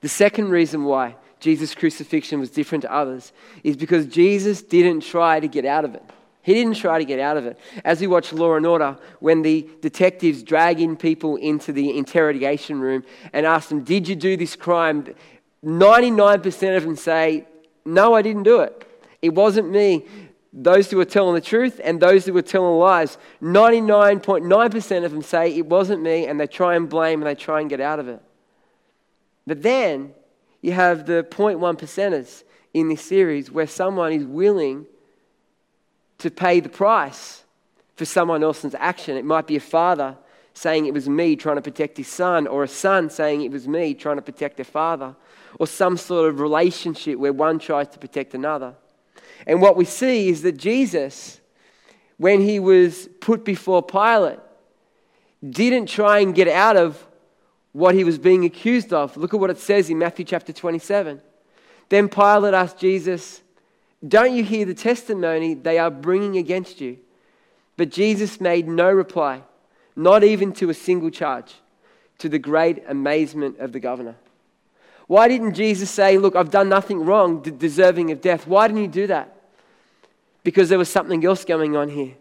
The 0.00 0.08
second 0.08 0.50
reason 0.50 0.84
why 0.84 1.16
Jesus' 1.40 1.74
crucifixion 1.74 2.40
was 2.40 2.50
different 2.50 2.82
to 2.82 2.92
others 2.92 3.32
is 3.64 3.76
because 3.76 4.06
Jesus 4.06 4.62
didn't 4.62 5.00
try 5.00 5.40
to 5.40 5.48
get 5.48 5.64
out 5.64 5.84
of 5.84 5.94
it. 5.94 6.02
He 6.48 6.54
didn't 6.54 6.76
try 6.76 6.98
to 6.98 7.04
get 7.04 7.20
out 7.20 7.36
of 7.36 7.44
it. 7.44 7.58
As 7.84 8.00
we 8.00 8.06
watch 8.06 8.32
Law 8.32 8.54
and 8.54 8.64
Order, 8.64 8.96
when 9.20 9.42
the 9.42 9.68
detectives 9.82 10.42
drag 10.42 10.80
in 10.80 10.96
people 10.96 11.36
into 11.36 11.74
the 11.74 11.98
interrogation 11.98 12.80
room 12.80 13.04
and 13.34 13.44
ask 13.44 13.68
them, 13.68 13.84
Did 13.84 14.08
you 14.08 14.16
do 14.16 14.34
this 14.34 14.56
crime? 14.56 15.14
99% 15.62 16.76
of 16.78 16.84
them 16.84 16.96
say, 16.96 17.46
No, 17.84 18.14
I 18.14 18.22
didn't 18.22 18.44
do 18.44 18.60
it. 18.60 18.82
It 19.20 19.34
wasn't 19.34 19.68
me. 19.68 20.06
Those 20.54 20.90
who 20.90 20.98
are 21.00 21.04
telling 21.04 21.34
the 21.34 21.42
truth 21.42 21.82
and 21.84 22.00
those 22.00 22.24
who 22.24 22.34
are 22.34 22.40
telling 22.40 22.78
lies, 22.78 23.18
99.9% 23.42 25.04
of 25.04 25.10
them 25.10 25.20
say, 25.20 25.54
It 25.54 25.66
wasn't 25.66 26.00
me, 26.00 26.28
and 26.28 26.40
they 26.40 26.46
try 26.46 26.76
and 26.76 26.88
blame 26.88 27.20
and 27.20 27.28
they 27.28 27.34
try 27.34 27.60
and 27.60 27.68
get 27.68 27.82
out 27.82 27.98
of 27.98 28.08
it. 28.08 28.22
But 29.46 29.60
then 29.60 30.14
you 30.62 30.72
have 30.72 31.04
the 31.04 31.26
0.1 31.28 31.78
percenters 31.78 32.44
in 32.72 32.88
this 32.88 33.02
series 33.02 33.50
where 33.50 33.66
someone 33.66 34.14
is 34.14 34.24
willing 34.24 34.86
to 36.18 36.30
pay 36.30 36.60
the 36.60 36.68
price 36.68 37.44
for 37.96 38.04
someone 38.04 38.42
else's 38.42 38.74
action. 38.78 39.16
It 39.16 39.24
might 39.24 39.46
be 39.46 39.56
a 39.56 39.60
father 39.60 40.16
saying 40.54 40.86
it 40.86 40.94
was 40.94 41.08
me 41.08 41.36
trying 41.36 41.56
to 41.56 41.62
protect 41.62 41.96
his 41.96 42.08
son, 42.08 42.46
or 42.46 42.64
a 42.64 42.68
son 42.68 43.10
saying 43.10 43.42
it 43.42 43.52
was 43.52 43.68
me 43.68 43.94
trying 43.94 44.16
to 44.16 44.22
protect 44.22 44.56
their 44.56 44.64
father, 44.64 45.14
or 45.58 45.66
some 45.66 45.96
sort 45.96 46.28
of 46.28 46.40
relationship 46.40 47.18
where 47.18 47.32
one 47.32 47.58
tries 47.58 47.88
to 47.88 47.98
protect 47.98 48.34
another. 48.34 48.74
And 49.46 49.62
what 49.62 49.76
we 49.76 49.84
see 49.84 50.28
is 50.28 50.42
that 50.42 50.56
Jesus, 50.56 51.40
when 52.16 52.40
he 52.40 52.58
was 52.58 53.08
put 53.20 53.44
before 53.44 53.82
Pilate, 53.82 54.40
didn't 55.48 55.86
try 55.86 56.18
and 56.18 56.34
get 56.34 56.48
out 56.48 56.76
of 56.76 57.06
what 57.72 57.94
he 57.94 58.02
was 58.02 58.18
being 58.18 58.44
accused 58.44 58.92
of. 58.92 59.16
Look 59.16 59.32
at 59.32 59.38
what 59.38 59.50
it 59.50 59.58
says 59.58 59.88
in 59.88 59.98
Matthew 59.98 60.24
chapter 60.24 60.52
27. 60.52 61.22
Then 61.88 62.08
Pilate 62.08 62.54
asked 62.54 62.78
Jesus, 62.78 63.42
Don't 64.06 64.32
you 64.32 64.44
hear 64.44 64.64
the 64.64 64.74
testimony 64.74 65.54
they 65.54 65.78
are 65.78 65.90
bringing 65.90 66.36
against 66.36 66.80
you? 66.80 66.98
But 67.76 67.90
Jesus 67.90 68.40
made 68.40 68.68
no 68.68 68.90
reply, 68.90 69.42
not 69.96 70.22
even 70.24 70.52
to 70.54 70.70
a 70.70 70.74
single 70.74 71.10
charge, 71.10 71.54
to 72.18 72.28
the 72.28 72.38
great 72.38 72.82
amazement 72.88 73.58
of 73.58 73.72
the 73.72 73.80
governor. 73.80 74.16
Why 75.06 75.26
didn't 75.26 75.54
Jesus 75.54 75.90
say, 75.90 76.18
Look, 76.18 76.36
I've 76.36 76.50
done 76.50 76.68
nothing 76.68 77.04
wrong, 77.04 77.40
deserving 77.40 78.10
of 78.10 78.20
death? 78.20 78.46
Why 78.46 78.68
didn't 78.68 78.82
he 78.82 78.88
do 78.88 79.06
that? 79.08 79.34
Because 80.44 80.68
there 80.68 80.78
was 80.78 80.88
something 80.88 81.24
else 81.24 81.44
going 81.44 81.76
on 81.76 81.88
here. 81.88 82.14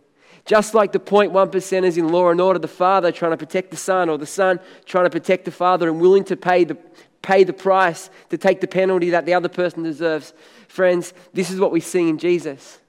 Just 0.45 0.73
like 0.73 0.93
the 0.93 0.99
0.1 0.99 1.51
percenters 1.51 1.97
in 1.97 2.07
law 2.07 2.29
and 2.29 2.39
order, 2.39 2.57
the 2.57 2.69
father 2.69 3.11
trying 3.11 3.31
to 3.31 3.37
protect 3.37 3.69
the 3.69 3.77
son, 3.77 4.09
or 4.09 4.17
the 4.17 4.25
son 4.25 4.61
trying 4.85 5.03
to 5.03 5.09
protect 5.09 5.43
the 5.43 5.51
father 5.51 5.89
and 5.89 5.99
willing 5.99 6.23
to 6.23 6.37
pay 6.37 6.63
the, 6.63 6.77
pay 7.21 7.43
the 7.43 7.51
price 7.51 8.09
to 8.29 8.37
take 8.37 8.61
the 8.61 8.67
penalty 8.67 9.09
that 9.09 9.25
the 9.25 9.33
other 9.33 9.49
person 9.49 9.83
deserves. 9.83 10.33
Friends, 10.67 11.13
this 11.33 11.49
is 11.49 11.59
what 11.59 11.71
we 11.71 11.79
see 11.79 12.07
in 12.09 12.17
Jesus. 12.17 12.79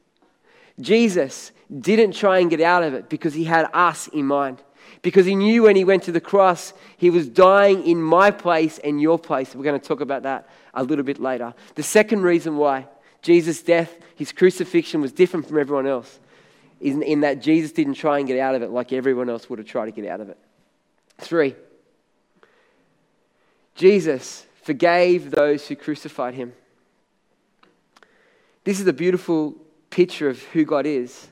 Jesus 0.80 1.52
didn't 1.80 2.12
try 2.12 2.38
and 2.38 2.50
get 2.50 2.60
out 2.60 2.82
of 2.82 2.94
it 2.94 3.08
because 3.08 3.34
he 3.34 3.44
had 3.44 3.68
us 3.72 4.08
in 4.08 4.26
mind. 4.26 4.62
Because 5.02 5.26
he 5.26 5.36
knew 5.36 5.64
when 5.64 5.76
he 5.76 5.84
went 5.84 6.02
to 6.04 6.12
the 6.12 6.20
cross, 6.20 6.72
he 6.96 7.10
was 7.10 7.28
dying 7.28 7.86
in 7.86 8.02
my 8.02 8.30
place 8.30 8.78
and 8.78 9.00
your 9.00 9.18
place. 9.18 9.54
We're 9.54 9.64
going 9.64 9.80
to 9.80 9.86
talk 9.86 10.00
about 10.00 10.22
that 10.24 10.48
a 10.74 10.82
little 10.82 11.04
bit 11.04 11.20
later. 11.20 11.54
The 11.74 11.82
second 11.82 12.22
reason 12.22 12.56
why 12.56 12.88
Jesus' 13.22 13.62
death, 13.62 13.96
his 14.16 14.32
crucifixion, 14.32 15.00
was 15.00 15.12
different 15.12 15.46
from 15.46 15.58
everyone 15.58 15.86
else 15.86 16.18
is 16.80 16.96
in 16.96 17.20
that 17.20 17.40
Jesus 17.40 17.72
didn't 17.72 17.94
try 17.94 18.18
and 18.18 18.26
get 18.26 18.38
out 18.38 18.54
of 18.54 18.62
it 18.62 18.70
like 18.70 18.92
everyone 18.92 19.28
else 19.28 19.50
would 19.50 19.58
have 19.58 19.68
tried 19.68 19.86
to 19.86 19.92
get 19.92 20.06
out 20.06 20.20
of 20.20 20.28
it. 20.28 20.38
Three, 21.18 21.56
Jesus 23.74 24.46
forgave 24.62 25.30
those 25.30 25.66
who 25.66 25.76
crucified 25.76 26.34
him. 26.34 26.52
This 28.68 28.80
is 28.80 28.86
a 28.86 28.92
beautiful 28.92 29.54
picture 29.88 30.28
of 30.28 30.42
who 30.42 30.66
God 30.66 30.84
is. 30.84 31.28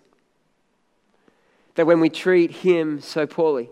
That 1.75 1.87
when 1.87 2.01
we 2.01 2.09
treat 2.09 2.51
him 2.51 2.99
so 3.03 3.27
poorly, 3.27 3.69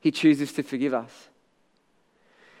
he 0.00 0.10
chooses 0.10 0.52
to 0.54 0.64
forgive 0.64 0.92
us. 0.92 1.28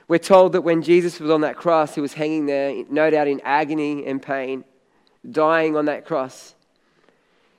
We're 0.06 0.18
told 0.18 0.52
that 0.52 0.60
when 0.60 0.80
Jesus 0.80 1.18
was 1.18 1.32
on 1.32 1.40
that 1.40 1.56
cross, 1.56 1.96
he 1.96 2.00
was 2.00 2.12
hanging 2.12 2.46
there, 2.46 2.84
no 2.88 3.10
doubt 3.10 3.26
in 3.26 3.40
agony 3.40 4.06
and 4.06 4.22
pain, 4.22 4.62
dying 5.28 5.76
on 5.76 5.86
that 5.86 6.04
cross 6.04 6.54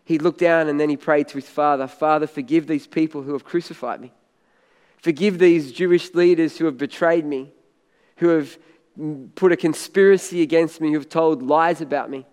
he 0.06 0.20
looked 0.20 0.40
down 0.40 0.70
and 0.70 0.80
then 0.80 0.90
he 0.90 0.96
prayed 0.96 1.28
to 1.28 1.34
his 1.34 1.50
father 1.50 1.86
Father, 1.86 2.28
forgive 2.28 2.68
these 2.68 2.88
people 2.88 3.24
who 3.24 3.34
have 3.34 3.44
crucified 3.44 4.00
me. 4.00 4.14
Forgive 5.02 5.38
these 5.38 5.74
Jewish 5.74 6.14
leaders 6.14 6.58
who 6.58 6.64
have 6.64 6.78
betrayed 6.78 7.26
me, 7.26 7.52
who 8.16 8.30
have 8.30 8.58
put 9.36 9.51
a 9.51 9.58
conspiracy 9.58 10.42
against 10.42 10.82
me, 10.82 10.89
who 10.89 10.96
have 10.96 11.10
told 11.10 11.44
lies 11.44 11.82
about 11.82 12.10
me. 12.10 12.25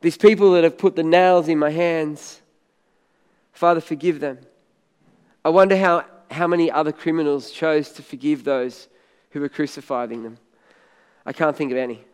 These 0.00 0.16
people 0.16 0.52
that 0.52 0.64
have 0.64 0.78
put 0.78 0.94
the 0.94 1.02
nails 1.02 1.48
in 1.48 1.58
my 1.58 1.70
hands, 1.70 2.40
Father, 3.52 3.80
forgive 3.80 4.20
them. 4.20 4.38
I 5.44 5.48
wonder 5.48 5.76
how, 5.76 6.04
how 6.30 6.46
many 6.46 6.70
other 6.70 6.92
criminals 6.92 7.50
chose 7.50 7.90
to 7.92 8.02
forgive 8.02 8.44
those 8.44 8.88
who 9.30 9.40
were 9.40 9.48
crucifying 9.48 10.22
them. 10.22 10.38
I 11.24 11.32
can't 11.32 11.56
think 11.56 11.72
of 11.72 11.78
any. 11.78 12.04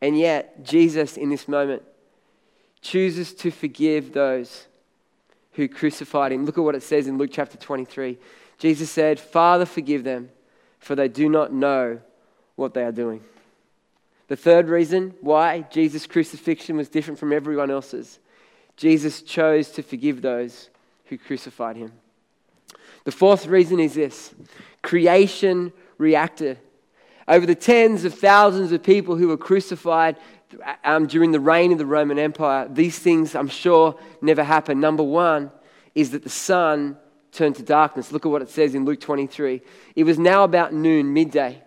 And 0.00 0.18
yet, 0.18 0.64
Jesus, 0.64 1.16
in 1.16 1.30
this 1.30 1.48
moment, 1.48 1.82
chooses 2.80 3.34
to 3.34 3.50
forgive 3.50 4.12
those 4.12 4.66
who 5.52 5.68
crucified 5.68 6.32
him. 6.32 6.44
Look 6.44 6.58
at 6.58 6.64
what 6.64 6.74
it 6.74 6.82
says 6.82 7.06
in 7.06 7.16
Luke 7.16 7.30
chapter 7.32 7.56
23. 7.56 8.18
Jesus 8.58 8.90
said, 8.90 9.18
Father, 9.18 9.66
forgive 9.66 10.04
them, 10.04 10.30
for 10.84 10.94
they 10.94 11.08
do 11.08 11.30
not 11.30 11.50
know 11.50 11.98
what 12.56 12.74
they 12.74 12.84
are 12.84 12.92
doing. 12.92 13.22
The 14.28 14.36
third 14.36 14.68
reason 14.68 15.14
why 15.22 15.62
Jesus' 15.70 16.06
crucifixion 16.06 16.76
was 16.76 16.88
different 16.88 17.18
from 17.18 17.32
everyone 17.32 17.70
else's 17.70 18.18
Jesus 18.76 19.22
chose 19.22 19.70
to 19.70 19.82
forgive 19.82 20.20
those 20.20 20.68
who 21.06 21.16
crucified 21.16 21.76
him. 21.76 21.92
The 23.04 23.12
fourth 23.12 23.46
reason 23.46 23.78
is 23.78 23.94
this 23.94 24.34
creation 24.82 25.72
reacted. 25.96 26.58
Over 27.28 27.46
the 27.46 27.54
tens 27.54 28.04
of 28.04 28.12
thousands 28.14 28.72
of 28.72 28.82
people 28.82 29.16
who 29.16 29.28
were 29.28 29.36
crucified 29.36 30.16
um, 30.82 31.06
during 31.06 31.30
the 31.30 31.40
reign 31.40 31.70
of 31.70 31.78
the 31.78 31.86
Roman 31.86 32.18
Empire, 32.18 32.68
these 32.68 32.98
things, 32.98 33.34
I'm 33.36 33.48
sure, 33.48 33.98
never 34.20 34.42
happened. 34.42 34.80
Number 34.80 35.04
one 35.04 35.52
is 35.94 36.10
that 36.10 36.24
the 36.24 36.30
sun 36.30 36.98
turned 37.34 37.56
to 37.56 37.62
darkness. 37.62 38.12
Look 38.12 38.24
at 38.24 38.32
what 38.32 38.42
it 38.42 38.48
says 38.48 38.74
in 38.74 38.84
Luke 38.84 39.00
23. 39.00 39.60
It 39.96 40.04
was 40.04 40.18
now 40.18 40.44
about 40.44 40.72
noon, 40.72 41.12
midday, 41.12 41.62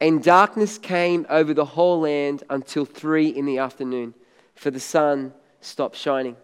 and 0.00 0.22
darkness 0.22 0.78
came 0.78 1.26
over 1.28 1.54
the 1.54 1.64
whole 1.64 2.00
land 2.00 2.42
until 2.50 2.84
three 2.84 3.28
in 3.28 3.46
the 3.46 3.58
afternoon, 3.58 4.14
for 4.54 4.70
the 4.70 4.80
sun 4.80 5.32
stopped 5.60 5.96
shining. 5.96 6.36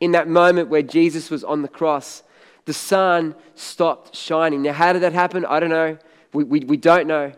In 0.00 0.12
that 0.12 0.28
moment 0.28 0.68
where 0.68 0.82
Jesus 0.82 1.30
was 1.30 1.42
on 1.42 1.62
the 1.62 1.68
cross, 1.68 2.22
the 2.66 2.72
sun 2.72 3.34
stopped 3.54 4.14
shining. 4.14 4.62
Now, 4.62 4.74
how 4.74 4.92
did 4.92 5.02
that 5.02 5.12
happen? 5.12 5.44
I 5.44 5.58
don't 5.58 5.70
know. 5.70 5.98
We, 6.32 6.44
we, 6.44 6.60
we 6.60 6.76
don't 6.76 7.06
know. 7.06 7.32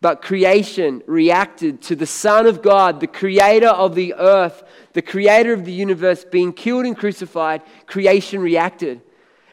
But 0.00 0.22
creation 0.22 1.02
reacted 1.06 1.82
to 1.82 1.96
the 1.96 2.06
Son 2.06 2.46
of 2.46 2.62
God, 2.62 3.00
the 3.00 3.06
creator 3.06 3.68
of 3.68 3.94
the 3.94 4.14
earth, 4.14 4.62
the 4.94 5.02
creator 5.02 5.52
of 5.52 5.64
the 5.64 5.72
universe, 5.72 6.24
being 6.24 6.52
killed 6.52 6.86
and 6.86 6.96
crucified. 6.96 7.62
Creation 7.86 8.40
reacted. 8.40 9.02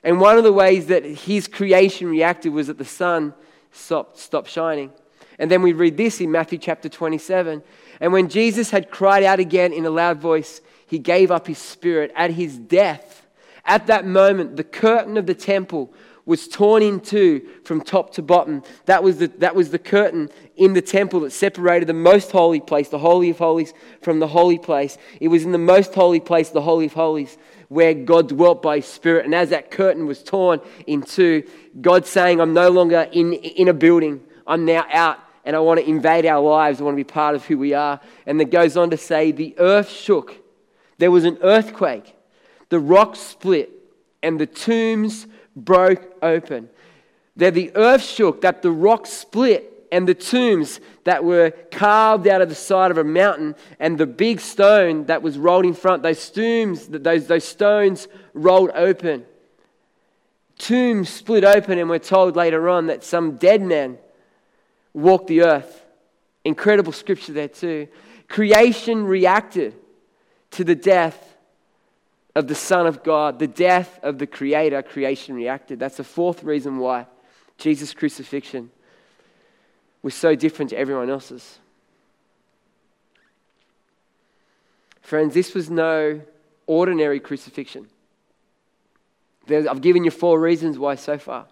And 0.08 0.22
one 0.22 0.38
of 0.38 0.46
the 0.46 0.54
ways 0.54 0.86
that 0.86 1.04
his 1.04 1.50
creation 1.50 2.08
reacted 2.08 2.54
was 2.54 2.68
that 2.68 2.78
the 2.78 2.86
sun 2.86 3.34
stopped, 3.74 4.18
stopped 4.18 4.50
shining. 4.50 4.94
And 5.38 5.52
then 5.52 5.62
we 5.62 5.74
read 5.74 5.98
this 5.98 6.22
in 6.22 6.32
Matthew 6.32 6.60
chapter 6.60 6.88
27. 6.88 7.62
And 8.00 8.14
when 8.14 8.30
Jesus 8.30 8.70
had 8.70 8.90
cried 8.90 9.24
out 9.24 9.42
again 9.42 9.74
in 9.74 9.86
a 9.86 9.90
loud 9.90 10.22
voice, 10.22 10.62
he 10.86 10.98
gave 10.98 11.30
up 11.30 11.46
his 11.46 11.58
spirit 11.58 12.14
at 12.16 12.32
his 12.32 12.58
death. 12.58 13.28
At 13.66 13.88
that 13.88 14.08
moment, 14.08 14.56
the 14.56 14.64
curtain 14.64 15.18
of 15.18 15.26
the 15.26 15.36
temple 15.36 15.94
was 16.28 16.46
torn 16.46 16.84
in 16.84 17.00
two 17.00 17.42
from 17.64 17.82
top 17.82 18.14
to 18.14 18.22
bottom. 18.22 18.62
That 18.86 19.02
was, 19.02 19.18
the, 19.18 19.28
that 19.38 19.56
was 19.56 19.72
the 19.72 19.80
curtain 19.80 20.30
in 20.58 20.74
the 20.74 20.82
temple 20.82 21.22
that 21.22 21.32
separated 21.32 21.88
the 21.88 21.94
most 21.94 22.32
holy 22.32 22.60
place, 22.60 22.90
the 22.90 23.00
Holy 23.00 23.30
of 23.30 23.38
Holies, 23.38 23.74
from 24.02 24.20
the 24.20 24.28
holy 24.28 24.60
place. 24.60 24.98
It 25.22 25.30
was 25.30 25.46
in 25.46 25.54
the 25.54 25.58
most 25.58 25.96
holy 25.96 26.20
place, 26.20 26.50
the 26.50 26.62
Holy 26.62 26.88
of 26.88 26.94
Holies, 26.94 27.38
where 27.70 27.94
God 27.94 28.28
dwelt 28.28 28.62
by 28.62 28.76
His 28.76 28.86
Spirit. 28.86 29.24
And 29.24 29.34
as 29.34 29.52
that 29.52 29.72
curtain 29.72 30.06
was 30.06 30.22
torn 30.22 30.60
in 30.86 31.02
two, 31.02 31.48
God 31.80 32.06
saying, 32.06 32.42
I'm 32.42 32.54
no 32.54 32.70
longer 32.70 33.08
in, 33.14 33.32
in 33.32 33.70
a 33.70 33.74
building, 33.74 34.22
I'm 34.46 34.66
now 34.66 34.86
out. 34.92 35.20
And 35.46 35.56
I 35.56 35.60
want 35.60 35.80
to 35.80 35.90
invade 35.90 36.26
our 36.26 36.42
lives. 36.42 36.82
I 36.82 36.84
want 36.84 36.96
to 36.96 37.02
be 37.02 37.06
part 37.06 37.36
of 37.36 37.46
who 37.46 37.58
we 37.58 37.74
are. 37.74 38.02
And 38.26 38.42
it 38.42 38.52
goes 38.52 38.76
on 38.76 38.90
to 38.90 38.98
say, 38.98 39.32
the 39.32 39.56
earth 39.58 39.90
shook. 39.90 40.36
There 40.98 41.10
was 41.10 41.24
an 41.24 41.38
earthquake. 41.42 42.18
The 42.68 42.80
rocks 42.80 43.20
split 43.20 43.72
and 44.22 44.38
the 44.38 44.46
tombs 44.46 45.26
broke 45.58 46.14
open. 46.22 46.70
That 47.36 47.54
the 47.54 47.72
earth 47.76 48.04
shook, 48.04 48.42
that 48.42 48.62
the 48.62 48.72
rocks 48.72 49.10
split, 49.10 49.74
and 49.92 50.08
the 50.08 50.14
tombs 50.14 50.80
that 51.06 51.24
were 51.24 51.52
carved 51.72 52.28
out 52.28 52.42
of 52.42 52.50
the 52.50 52.56
side 52.56 52.92
of 52.92 52.98
a 52.98 53.04
mountain, 53.04 53.56
and 53.80 53.98
the 53.98 54.06
big 54.06 54.40
stone 54.40 55.06
that 55.06 55.22
was 55.22 55.38
rolled 55.38 55.66
in 55.66 55.74
front, 55.74 56.04
those 56.04 56.30
tombs, 56.30 56.88
those, 56.88 57.28
those 57.28 57.46
stones 57.46 58.08
rolled 58.34 58.72
open. 58.74 59.26
Tombs 60.58 61.10
split 61.10 61.44
open, 61.44 61.78
and 61.78 61.90
we're 61.90 62.00
told 62.00 62.36
later 62.36 62.68
on 62.70 62.88
that 62.88 63.04
some 63.04 63.38
dead 63.38 63.62
men 63.62 63.98
walked 64.94 65.28
the 65.28 65.44
earth. 65.44 65.86
Incredible 66.44 66.92
scripture 66.92 67.34
there, 67.34 67.48
too. 67.48 67.88
Creation 68.28 69.06
reacted 69.06 69.76
to 70.52 70.64
the 70.64 70.76
death 70.76 71.27
of 72.38 72.46
the 72.46 72.54
Son 72.54 72.86
of 72.86 73.02
God, 73.02 73.40
the 73.40 73.48
death 73.48 74.00
of 74.04 74.20
the 74.20 74.28
Creator, 74.28 74.84
creation 74.84 75.34
reacted. 75.34 75.80
That's 75.80 75.98
the 75.98 76.04
fourth 76.04 76.44
reason 76.44 76.78
why 76.78 77.08
Jesus' 77.58 77.96
crucifixion 77.96 78.70
was 80.04 80.14
so 80.14 80.36
different 80.36 80.70
to 80.70 80.78
everyone 80.78 81.10
else's. 81.10 81.58
Friends, 85.02 85.34
this 85.34 85.56
was 85.56 85.72
no 85.72 86.22
ordinary 86.68 87.20
crucifixion. 87.20 87.88
I've 89.50 89.82
given 89.82 90.04
you 90.04 90.12
four 90.12 90.40
reasons 90.40 90.78
why 90.78 90.94
so 90.94 91.18
far. 91.18 91.48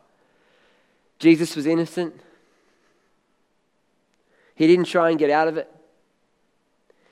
Jesus 1.17 1.55
was 1.55 1.65
innocent. 1.65 2.13
He 4.53 4.67
didn't 4.67 4.85
try 4.85 5.09
and 5.09 5.17
get 5.17 5.31
out 5.31 5.47
of 5.47 5.57
it. 5.57 5.67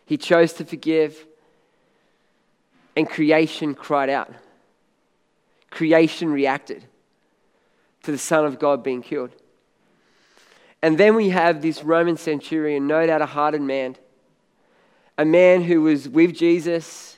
He 0.05 0.15
chose 0.15 0.53
to 0.53 0.63
forgive 0.63 1.25
and 2.95 3.09
creation 3.09 3.75
cried 3.75 4.09
out. 4.09 4.31
creation 5.69 6.31
reacted 6.31 6.83
to 8.03 8.11
the 8.11 8.17
Son 8.17 8.45
of 8.45 8.59
God 8.59 8.83
being 8.83 9.01
killed. 9.01 9.31
And 10.81 10.97
then 10.97 11.15
we 11.15 11.29
have 11.29 11.61
this 11.61 11.83
Roman 11.83 12.17
centurion, 12.17 12.87
no 12.87 13.07
doubt 13.07 13.21
a 13.21 13.25
hardened 13.25 13.65
man, 13.65 13.95
a 15.17 15.25
man 15.25 15.63
who 15.63 15.81
was 15.81 16.07
with 16.09 16.35
Jesus, 16.35 17.17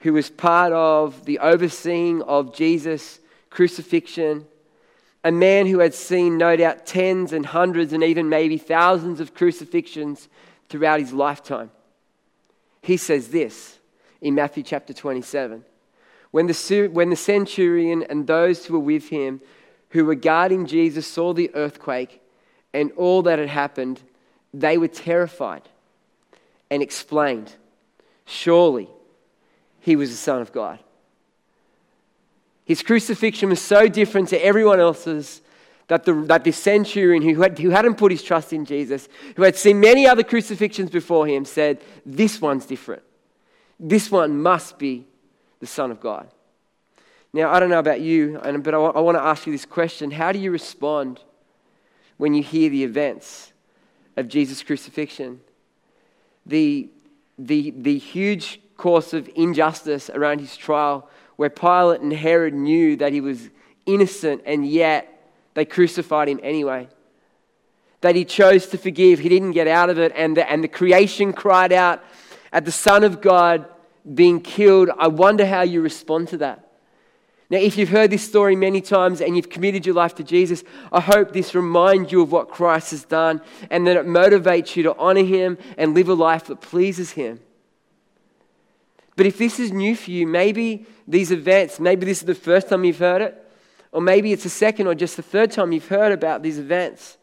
who 0.00 0.12
was 0.12 0.30
part 0.30 0.72
of 0.72 1.24
the 1.24 1.38
overseeing 1.38 2.22
of 2.22 2.54
Jesus' 2.54 3.18
crucifixion, 3.50 4.46
a 5.24 5.32
man 5.32 5.66
who 5.66 5.80
had 5.80 5.94
seen, 5.94 6.38
no 6.38 6.54
doubt, 6.54 6.86
tens 6.86 7.32
and 7.32 7.46
hundreds 7.46 7.92
and 7.92 8.04
even 8.04 8.28
maybe 8.28 8.58
thousands 8.58 9.20
of 9.20 9.34
crucifixions 9.34 10.28
throughout 10.68 11.00
his 11.00 11.12
lifetime. 11.12 11.70
He 12.82 12.96
says 12.96 13.28
this 13.28 13.77
in 14.20 14.34
Matthew 14.34 14.62
chapter 14.62 14.92
27. 14.92 15.64
When 16.30 16.46
the, 16.46 16.88
when 16.92 17.10
the 17.10 17.16
centurion 17.16 18.02
and 18.02 18.26
those 18.26 18.66
who 18.66 18.74
were 18.74 18.80
with 18.80 19.08
him, 19.08 19.40
who 19.90 20.04
were 20.04 20.14
guarding 20.14 20.66
Jesus, 20.66 21.06
saw 21.06 21.32
the 21.32 21.50
earthquake 21.54 22.20
and 22.74 22.92
all 22.92 23.22
that 23.22 23.38
had 23.38 23.48
happened, 23.48 24.00
they 24.52 24.76
were 24.76 24.88
terrified 24.88 25.62
and 26.70 26.82
explained, 26.82 27.52
Surely 28.26 28.88
he 29.80 29.96
was 29.96 30.10
the 30.10 30.16
Son 30.16 30.42
of 30.42 30.52
God. 30.52 30.78
His 32.64 32.82
crucifixion 32.82 33.48
was 33.48 33.62
so 33.62 33.88
different 33.88 34.28
to 34.28 34.44
everyone 34.44 34.78
else's 34.78 35.40
that, 35.86 36.04
the, 36.04 36.12
that 36.12 36.44
this 36.44 36.58
centurion 36.58 37.22
who, 37.22 37.40
had, 37.40 37.58
who 37.58 37.70
hadn't 37.70 37.94
put 37.94 38.12
his 38.12 38.22
trust 38.22 38.52
in 38.52 38.66
Jesus, 38.66 39.08
who 39.36 39.42
had 39.42 39.56
seen 39.56 39.80
many 39.80 40.06
other 40.06 40.22
crucifixions 40.22 40.90
before 40.90 41.26
him, 41.26 41.46
said, 41.46 41.80
This 42.04 42.42
one's 42.42 42.66
different. 42.66 43.02
This 43.78 44.10
one 44.10 44.42
must 44.42 44.78
be 44.78 45.06
the 45.60 45.66
Son 45.66 45.90
of 45.90 46.00
God. 46.00 46.28
Now, 47.32 47.52
I 47.52 47.60
don't 47.60 47.70
know 47.70 47.78
about 47.78 48.00
you, 48.00 48.40
but 48.42 48.74
I 48.74 48.78
want 48.78 49.16
to 49.16 49.22
ask 49.22 49.46
you 49.46 49.52
this 49.52 49.66
question 49.66 50.10
How 50.10 50.32
do 50.32 50.38
you 50.38 50.50
respond 50.50 51.20
when 52.16 52.34
you 52.34 52.42
hear 52.42 52.70
the 52.70 52.84
events 52.84 53.52
of 54.16 54.28
Jesus' 54.28 54.62
crucifixion? 54.62 55.40
The, 56.46 56.88
the, 57.38 57.72
the 57.76 57.98
huge 57.98 58.60
course 58.76 59.12
of 59.12 59.28
injustice 59.34 60.08
around 60.08 60.40
his 60.40 60.56
trial, 60.56 61.08
where 61.36 61.50
Pilate 61.50 62.00
and 62.00 62.12
Herod 62.12 62.54
knew 62.54 62.96
that 62.96 63.12
he 63.12 63.20
was 63.20 63.50
innocent 63.84 64.42
and 64.46 64.66
yet 64.66 65.30
they 65.54 65.64
crucified 65.64 66.28
him 66.28 66.40
anyway. 66.42 66.88
That 68.00 68.14
he 68.14 68.24
chose 68.24 68.66
to 68.68 68.78
forgive, 68.78 69.18
he 69.18 69.28
didn't 69.28 69.52
get 69.52 69.66
out 69.66 69.90
of 69.90 69.98
it, 69.98 70.12
and 70.14 70.36
the, 70.36 70.48
and 70.48 70.62
the 70.62 70.68
creation 70.68 71.32
cried 71.32 71.72
out 71.72 72.02
at 72.52 72.64
the 72.64 72.72
Son 72.72 73.04
of 73.04 73.20
God 73.20 73.66
being 74.14 74.40
killed. 74.40 74.90
I 74.98 75.08
wonder 75.08 75.46
how 75.46 75.62
you 75.62 75.80
respond 75.80 76.28
to 76.28 76.38
that. 76.38 76.64
Now, 77.50 77.58
if 77.58 77.78
you've 77.78 77.88
heard 77.88 78.10
this 78.10 78.28
story 78.28 78.56
many 78.56 78.82
times 78.82 79.22
and 79.22 79.34
you've 79.34 79.48
committed 79.48 79.86
your 79.86 79.94
life 79.94 80.14
to 80.16 80.24
Jesus, 80.24 80.64
I 80.92 81.00
hope 81.00 81.32
this 81.32 81.54
reminds 81.54 82.12
you 82.12 82.20
of 82.20 82.30
what 82.30 82.50
Christ 82.50 82.90
has 82.90 83.04
done 83.04 83.40
and 83.70 83.86
that 83.86 83.96
it 83.96 84.06
motivates 84.06 84.76
you 84.76 84.82
to 84.82 84.96
honor 84.96 85.24
him 85.24 85.56
and 85.78 85.94
live 85.94 86.10
a 86.10 86.14
life 86.14 86.48
that 86.48 86.60
pleases 86.60 87.12
him. 87.12 87.40
But 89.16 89.24
if 89.24 89.38
this 89.38 89.58
is 89.58 89.72
new 89.72 89.96
for 89.96 90.10
you, 90.10 90.26
maybe 90.26 90.86
these 91.06 91.32
events, 91.32 91.80
maybe 91.80 92.04
this 92.04 92.18
is 92.18 92.26
the 92.26 92.34
first 92.34 92.68
time 92.68 92.84
you've 92.84 92.98
heard 92.98 93.22
it, 93.22 93.44
or 93.92 94.02
maybe 94.02 94.32
it's 94.32 94.42
the 94.42 94.50
second 94.50 94.86
or 94.86 94.94
just 94.94 95.16
the 95.16 95.22
third 95.22 95.50
time 95.50 95.72
you've 95.72 95.88
heard 95.88 96.12
about 96.12 96.42
these 96.42 96.58
events 96.58 97.16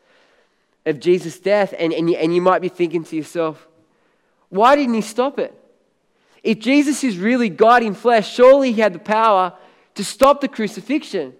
of 0.87 0.99
Jesus' 0.99 1.39
death, 1.39 1.73
and, 1.77 1.93
and, 1.93 2.09
you, 2.09 2.17
and 2.17 2.33
you 2.33 2.41
might 2.41 2.61
be 2.61 2.69
thinking 2.69 3.03
to 3.03 3.15
yourself, 3.15 3.67
why 4.55 4.75
didn't 4.75 4.95
he 4.95 5.01
stop 5.01 5.39
it? 5.39 5.53
If 6.43 6.59
Jesus 6.59 7.03
is 7.03 7.17
really 7.17 7.49
God 7.49 7.83
in 7.83 7.93
flesh, 7.93 8.31
surely 8.31 8.71
he 8.71 8.81
had 8.81 8.93
the 8.93 8.99
power 8.99 9.53
to 9.95 10.03
stop 10.03 10.41
the 10.41 10.47
crucifixion. 10.47 11.33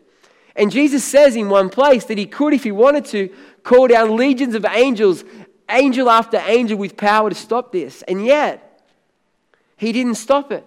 And 0.55 0.71
Jesus 0.71 1.03
says 1.03 1.35
in 1.35 1.49
one 1.49 1.69
place 1.69 2.05
that 2.05 2.17
he 2.17 2.25
could, 2.25 2.53
if 2.53 2.63
he 2.63 2.71
wanted 2.71 3.05
to, 3.05 3.29
call 3.63 3.87
down 3.87 4.15
legions 4.15 4.55
of 4.55 4.65
angels, 4.65 5.23
angel 5.69 6.09
after 6.09 6.37
angel, 6.45 6.77
with 6.77 6.97
power 6.97 7.29
to 7.29 7.35
stop 7.35 7.71
this. 7.71 8.01
And 8.03 8.25
yet, 8.25 8.83
he 9.77 9.91
didn't 9.91 10.15
stop 10.15 10.51
it. 10.51 10.65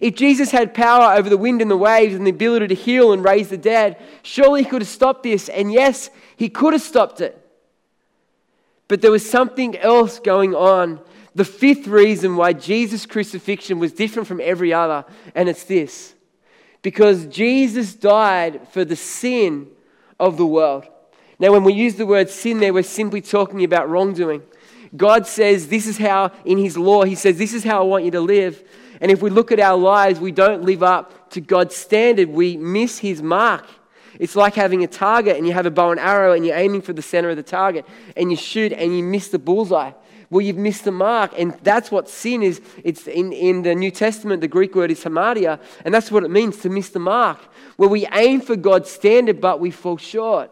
If 0.00 0.14
Jesus 0.14 0.50
had 0.50 0.74
power 0.74 1.16
over 1.16 1.28
the 1.28 1.36
wind 1.36 1.62
and 1.62 1.70
the 1.70 1.76
waves 1.76 2.14
and 2.14 2.26
the 2.26 2.30
ability 2.30 2.68
to 2.68 2.74
heal 2.74 3.12
and 3.12 3.24
raise 3.24 3.48
the 3.48 3.56
dead, 3.56 4.00
surely 4.22 4.62
he 4.62 4.68
could 4.68 4.82
have 4.82 4.88
stopped 4.88 5.22
this. 5.22 5.48
And 5.48 5.72
yes, 5.72 6.10
he 6.36 6.48
could 6.48 6.72
have 6.72 6.82
stopped 6.82 7.20
it. 7.20 7.40
But 8.88 9.02
there 9.02 9.10
was 9.10 9.28
something 9.28 9.76
else 9.78 10.18
going 10.18 10.54
on. 10.54 11.00
The 11.34 11.44
fifth 11.44 11.86
reason 11.86 12.36
why 12.36 12.52
Jesus' 12.52 13.06
crucifixion 13.06 13.78
was 13.78 13.92
different 13.92 14.28
from 14.28 14.40
every 14.40 14.72
other, 14.72 15.04
and 15.34 15.48
it's 15.48 15.64
this 15.64 16.14
because 16.82 17.26
Jesus 17.26 17.94
died 17.94 18.68
for 18.68 18.84
the 18.84 18.94
sin 18.94 19.68
of 20.20 20.36
the 20.36 20.46
world. 20.46 20.86
Now, 21.38 21.50
when 21.50 21.64
we 21.64 21.72
use 21.72 21.96
the 21.96 22.06
word 22.06 22.28
sin 22.28 22.60
there, 22.60 22.74
we're 22.74 22.82
simply 22.82 23.22
talking 23.22 23.64
about 23.64 23.88
wrongdoing. 23.88 24.42
God 24.96 25.26
says, 25.26 25.68
This 25.68 25.86
is 25.86 25.98
how, 25.98 26.30
in 26.44 26.58
His 26.58 26.76
law, 26.76 27.02
He 27.04 27.14
says, 27.14 27.38
This 27.38 27.54
is 27.54 27.64
how 27.64 27.80
I 27.80 27.84
want 27.84 28.04
you 28.04 28.10
to 28.12 28.20
live. 28.20 28.62
And 29.00 29.10
if 29.10 29.22
we 29.22 29.30
look 29.30 29.50
at 29.50 29.58
our 29.58 29.76
lives, 29.76 30.20
we 30.20 30.30
don't 30.30 30.62
live 30.62 30.82
up 30.82 31.30
to 31.30 31.40
God's 31.40 31.74
standard. 31.74 32.28
We 32.28 32.56
miss 32.56 32.98
His 32.98 33.22
mark. 33.22 33.64
It's 34.20 34.36
like 34.36 34.54
having 34.54 34.84
a 34.84 34.86
target 34.86 35.36
and 35.36 35.46
you 35.46 35.52
have 35.54 35.66
a 35.66 35.70
bow 35.70 35.90
and 35.90 35.98
arrow 35.98 36.34
and 36.34 36.46
you're 36.46 36.56
aiming 36.56 36.82
for 36.82 36.92
the 36.92 37.02
center 37.02 37.30
of 37.30 37.36
the 37.36 37.42
target 37.42 37.84
and 38.16 38.30
you 38.30 38.36
shoot 38.36 38.72
and 38.72 38.96
you 38.96 39.02
miss 39.02 39.28
the 39.28 39.40
bullseye. 39.40 39.90
Well, 40.34 40.40
you've 40.40 40.56
missed 40.56 40.82
the 40.82 40.90
mark. 40.90 41.32
And 41.38 41.52
that's 41.62 41.92
what 41.92 42.08
sin 42.08 42.42
is. 42.42 42.60
It's 42.82 43.06
in, 43.06 43.32
in 43.32 43.62
the 43.62 43.72
New 43.72 43.92
Testament, 43.92 44.40
the 44.40 44.48
Greek 44.48 44.74
word 44.74 44.90
is 44.90 45.04
hamartia, 45.04 45.60
and 45.84 45.94
that's 45.94 46.10
what 46.10 46.24
it 46.24 46.28
means 46.28 46.56
to 46.62 46.68
miss 46.68 46.88
the 46.88 46.98
mark. 46.98 47.38
Where 47.76 47.88
we 47.88 48.04
aim 48.08 48.40
for 48.40 48.56
God's 48.56 48.90
standard, 48.90 49.40
but 49.40 49.60
we 49.60 49.70
fall 49.70 49.96
short. 49.96 50.50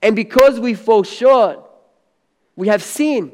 And 0.00 0.14
because 0.14 0.60
we 0.60 0.74
fall 0.74 1.02
short, 1.02 1.68
we 2.54 2.68
have 2.68 2.80
sin 2.80 3.32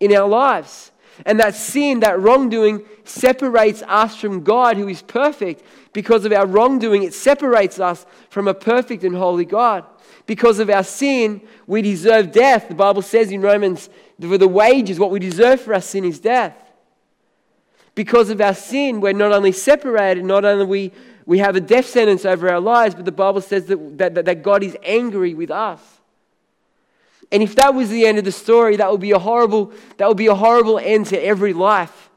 in 0.00 0.16
our 0.16 0.26
lives. 0.26 0.90
And 1.26 1.38
that 1.38 1.54
sin, 1.54 2.00
that 2.00 2.18
wrongdoing, 2.18 2.86
separates 3.04 3.82
us 3.82 4.16
from 4.16 4.42
God 4.42 4.78
who 4.78 4.88
is 4.88 5.02
perfect. 5.02 5.64
Because 5.92 6.24
of 6.24 6.32
our 6.32 6.46
wrongdoing, 6.46 7.02
it 7.02 7.12
separates 7.12 7.78
us 7.78 8.06
from 8.30 8.48
a 8.48 8.54
perfect 8.54 9.04
and 9.04 9.14
holy 9.14 9.44
God. 9.44 9.84
Because 10.26 10.58
of 10.58 10.70
our 10.70 10.84
sin, 10.84 11.40
we 11.66 11.82
deserve 11.82 12.32
death. 12.32 12.68
The 12.68 12.74
Bible 12.74 13.02
says 13.02 13.30
in 13.30 13.40
Romans, 13.40 13.88
for 14.20 14.38
the 14.38 14.48
wages, 14.48 14.98
what 14.98 15.10
we 15.10 15.18
deserve 15.18 15.60
for 15.60 15.74
our 15.74 15.80
sin 15.80 16.04
is 16.04 16.20
death. 16.20 16.56
Because 17.94 18.30
of 18.30 18.40
our 18.40 18.54
sin, 18.54 19.00
we're 19.00 19.12
not 19.12 19.32
only 19.32 19.52
separated, 19.52 20.24
not 20.24 20.44
only 20.44 20.64
we, 20.64 20.92
we 21.26 21.38
have 21.38 21.56
a 21.56 21.60
death 21.60 21.86
sentence 21.86 22.24
over 22.24 22.48
our 22.48 22.60
lives, 22.60 22.94
but 22.94 23.04
the 23.04 23.12
Bible 23.12 23.40
says 23.40 23.66
that, 23.66 23.98
that, 23.98 24.24
that 24.24 24.42
God 24.42 24.62
is 24.62 24.76
angry 24.82 25.34
with 25.34 25.50
us. 25.50 25.80
And 27.30 27.42
if 27.42 27.54
that 27.56 27.74
was 27.74 27.88
the 27.88 28.06
end 28.06 28.18
of 28.18 28.24
the 28.24 28.32
story, 28.32 28.76
that 28.76 28.90
would 28.90 29.00
be 29.00 29.12
a 29.12 29.18
horrible, 29.18 29.72
that 29.96 30.06
would 30.06 30.18
be 30.18 30.26
a 30.26 30.34
horrible 30.34 30.78
end 30.78 31.06
to 31.06 31.18
every 31.18 31.52
life. 31.52 32.10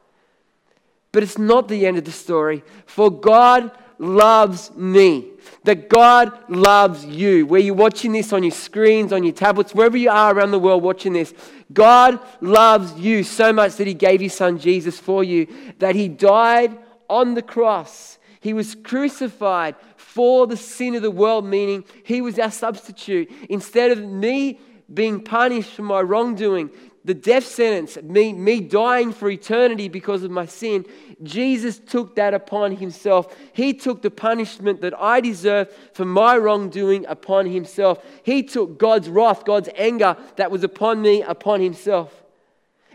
But 1.11 1.23
it's 1.23 1.37
not 1.37 1.69
the 1.69 1.85
end 1.85 1.97
of 1.97 2.03
the 2.03 2.11
story. 2.11 2.63
For 2.85 3.09
God 3.09 3.71
loves 3.97 4.75
me. 4.75 5.31
That 5.63 5.89
God 5.89 6.31
loves 6.49 7.05
you. 7.05 7.45
Where 7.45 7.59
you're 7.59 7.73
watching 7.73 8.11
this 8.11 8.33
on 8.33 8.43
your 8.43 8.51
screens, 8.51 9.11
on 9.11 9.23
your 9.23 9.33
tablets, 9.33 9.73
wherever 9.73 9.97
you 9.97 10.09
are 10.09 10.35
around 10.35 10.51
the 10.51 10.59
world 10.59 10.83
watching 10.83 11.13
this, 11.13 11.33
God 11.73 12.19
loves 12.41 12.93
you 12.99 13.23
so 13.23 13.51
much 13.51 13.75
that 13.75 13.87
He 13.87 13.93
gave 13.93 14.21
His 14.21 14.33
Son 14.33 14.59
Jesus 14.59 14.99
for 14.99 15.23
you, 15.23 15.47
that 15.79 15.95
He 15.95 16.07
died 16.07 16.77
on 17.09 17.33
the 17.33 17.41
cross. 17.41 18.17
He 18.39 18.53
was 18.53 18.75
crucified 18.75 19.75
for 19.95 20.45
the 20.47 20.57
sin 20.57 20.95
of 20.95 21.01
the 21.01 21.11
world, 21.11 21.45
meaning 21.45 21.83
He 22.03 22.21
was 22.21 22.37
our 22.37 22.51
substitute. 22.51 23.31
Instead 23.49 23.91
of 23.91 24.03
me 24.03 24.59
being 24.93 25.19
punished 25.19 25.71
for 25.71 25.81
my 25.81 26.01
wrongdoing, 26.01 26.69
the 27.03 27.13
death 27.13 27.45
sentence, 27.45 28.01
me, 28.01 28.33
me 28.33 28.59
dying 28.59 29.13
for 29.13 29.29
eternity 29.29 29.87
because 29.87 30.23
of 30.23 30.31
my 30.31 30.45
sin, 30.45 30.85
Jesus 31.23 31.79
took 31.79 32.15
that 32.15 32.33
upon 32.33 32.75
himself. 32.75 33.35
He 33.53 33.73
took 33.73 34.01
the 34.01 34.11
punishment 34.11 34.81
that 34.81 34.99
I 34.99 35.21
deserve 35.21 35.71
for 35.93 36.05
my 36.05 36.37
wrongdoing 36.37 37.05
upon 37.07 37.45
himself. 37.45 38.03
He 38.23 38.43
took 38.43 38.77
God's 38.77 39.09
wrath, 39.09 39.45
God's 39.45 39.69
anger 39.75 40.17
that 40.35 40.51
was 40.51 40.63
upon 40.63 41.01
me 41.01 41.21
upon 41.21 41.61
himself. 41.61 42.23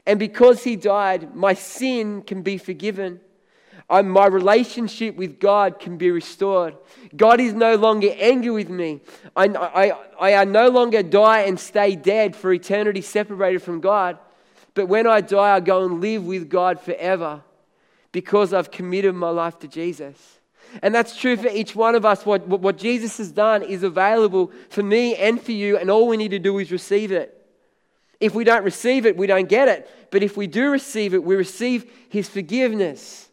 And 0.07 0.19
because 0.19 0.65
he 0.65 0.77
died, 0.77 1.35
my 1.35 1.55
sin 1.55 2.23
can 2.23 2.43
be 2.43 2.59
forgiven. 2.59 3.21
I, 3.89 4.03
my 4.03 4.27
relationship 4.27 5.17
with 5.17 5.41
God 5.41 5.81
can 5.81 5.97
be 5.97 6.11
restored. 6.11 6.77
God 7.17 7.41
is 7.41 7.55
no 7.55 7.75
longer 7.77 8.15
angry 8.19 8.51
with 8.51 8.69
me. 8.69 9.01
I, 9.35 9.47
I, 10.21 10.35
I 10.35 10.45
no 10.45 10.69
longer 10.69 11.03
die 11.03 11.41
and 11.41 11.59
stay 11.59 11.97
dead 11.97 12.37
for 12.37 12.53
eternity 12.53 13.01
separated 13.01 13.63
from 13.63 13.81
God. 13.81 14.19
But 14.75 14.87
when 14.87 15.07
I 15.07 15.21
die, 15.21 15.57
I 15.57 15.61
go 15.61 15.85
and 15.85 16.01
live 16.01 16.25
with 16.25 16.49
God 16.49 16.81
forever 16.81 17.43
because 18.13 18.53
I've 18.53 18.71
committed 18.71 19.15
my 19.15 19.31
life 19.31 19.59
to 19.61 19.69
Jesus. 19.69 20.41
And 20.83 20.95
that's 20.95 21.17
true 21.17 21.37
for 21.37 21.49
each 21.49 21.75
one 21.75 21.95
of 21.95 22.05
us. 22.05 22.25
What, 22.25 22.47
what 22.47 22.77
Jesus 22.77 23.19
has 23.19 23.33
done 23.33 23.63
is 23.63 23.83
available 23.83 24.53
for 24.69 24.83
me 24.83 25.17
and 25.17 25.41
for 25.41 25.53
you, 25.53 25.77
and 25.77 25.91
all 25.91 26.07
we 26.07 26.17
need 26.17 26.31
to 26.31 26.39
do 26.39 26.59
is 26.59 26.71
receive 26.71 27.13
it. 27.13 27.37
If 28.21 28.35
we 28.35 28.45
don't 28.45 28.65
receive 28.65 29.07
it, 29.07 29.17
we 29.17 29.27
don't 29.27 29.49
get 29.49 29.69
it. 29.69 29.91
But 30.11 30.23
if 30.23 30.37
we 30.37 30.47
do 30.47 30.71
receive 30.71 31.15
it, 31.15 31.25
we 31.25 31.35
receive 31.35 31.91
His 32.09 32.29
forgiveness. 32.29 33.29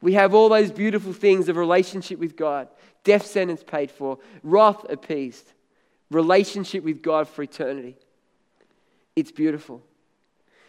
We 0.00 0.12
have 0.14 0.34
all 0.34 0.50
those 0.50 0.70
beautiful 0.70 1.14
things 1.14 1.48
of 1.48 1.56
relationship 1.56 2.18
with 2.18 2.36
God, 2.36 2.68
death 3.04 3.24
sentence 3.24 3.64
paid 3.64 3.90
for, 3.90 4.18
wrath 4.42 4.84
appeased, 4.90 5.50
relationship 6.10 6.84
with 6.84 7.02
God 7.02 7.26
for 7.26 7.42
eternity. 7.42 7.96
It's 9.16 9.32
beautiful. 9.32 9.82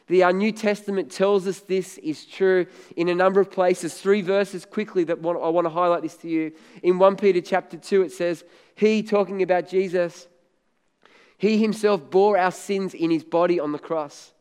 The 0.08 0.24
our 0.24 0.34
New 0.34 0.52
Testament 0.52 1.12
tells 1.12 1.48
us 1.48 1.62
this 1.62 1.98
is 1.98 2.26
true 2.26 2.68
in 2.96 3.10
a 3.10 3.16
number 3.16 3.40
of 3.40 3.50
places. 3.50 4.00
Three 4.00 4.22
verses 4.22 4.64
quickly 4.64 5.04
that 5.06 5.18
I 5.18 5.50
want 5.50 5.66
to 5.66 5.70
highlight 5.70 6.04
this 6.04 6.18
to 6.18 6.30
you. 6.30 6.52
In 6.84 7.00
1 7.00 7.16
Peter 7.16 7.42
chapter 7.42 7.78
2, 7.78 8.04
it 8.04 8.12
says, 8.12 8.44
He, 8.76 9.02
talking 9.02 9.42
about 9.42 9.68
Jesus, 9.68 10.28
He 11.38 11.58
Himself 11.58 12.10
bore 12.12 12.38
our 12.38 12.52
sins 12.52 12.94
in 12.94 13.10
His 13.10 13.24
body 13.24 13.60
on 13.60 13.72
the 13.72 13.80
cross, 13.80 14.34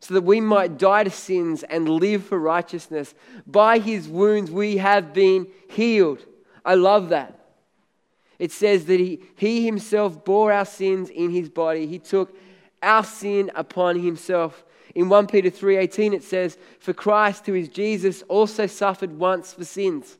so 0.00 0.12
that 0.14 0.22
we 0.22 0.40
might 0.40 0.76
die 0.76 1.04
to 1.04 1.10
sins 1.10 1.62
and 1.62 1.88
live 1.88 2.24
for 2.24 2.38
righteousness. 2.38 3.14
By 3.46 3.78
His 3.78 4.06
wounds 4.06 4.50
we 4.50 4.76
have 4.76 5.14
been 5.14 5.46
healed. 5.70 6.26
I 6.62 6.74
love 6.74 7.08
that. 7.08 7.38
It 8.38 8.52
says 8.52 8.84
that 8.84 9.00
He, 9.00 9.22
he 9.34 9.64
Himself 9.64 10.26
bore 10.26 10.52
our 10.52 10.66
sins 10.66 11.08
in 11.08 11.30
His 11.30 11.48
body, 11.48 11.86
He 11.86 11.98
took 11.98 12.36
our 12.82 13.04
sin 13.04 13.50
upon 13.54 13.98
Himself 13.98 14.62
in 14.94 15.08
1 15.08 15.26
Peter 15.26 15.50
3:18 15.50 16.12
it 16.12 16.22
says, 16.22 16.58
"For 16.78 16.92
Christ 16.92 17.46
who 17.46 17.54
is 17.54 17.68
Jesus 17.68 18.22
also 18.28 18.66
suffered 18.66 19.18
once 19.18 19.52
for 19.52 19.64
sins." 19.64 20.18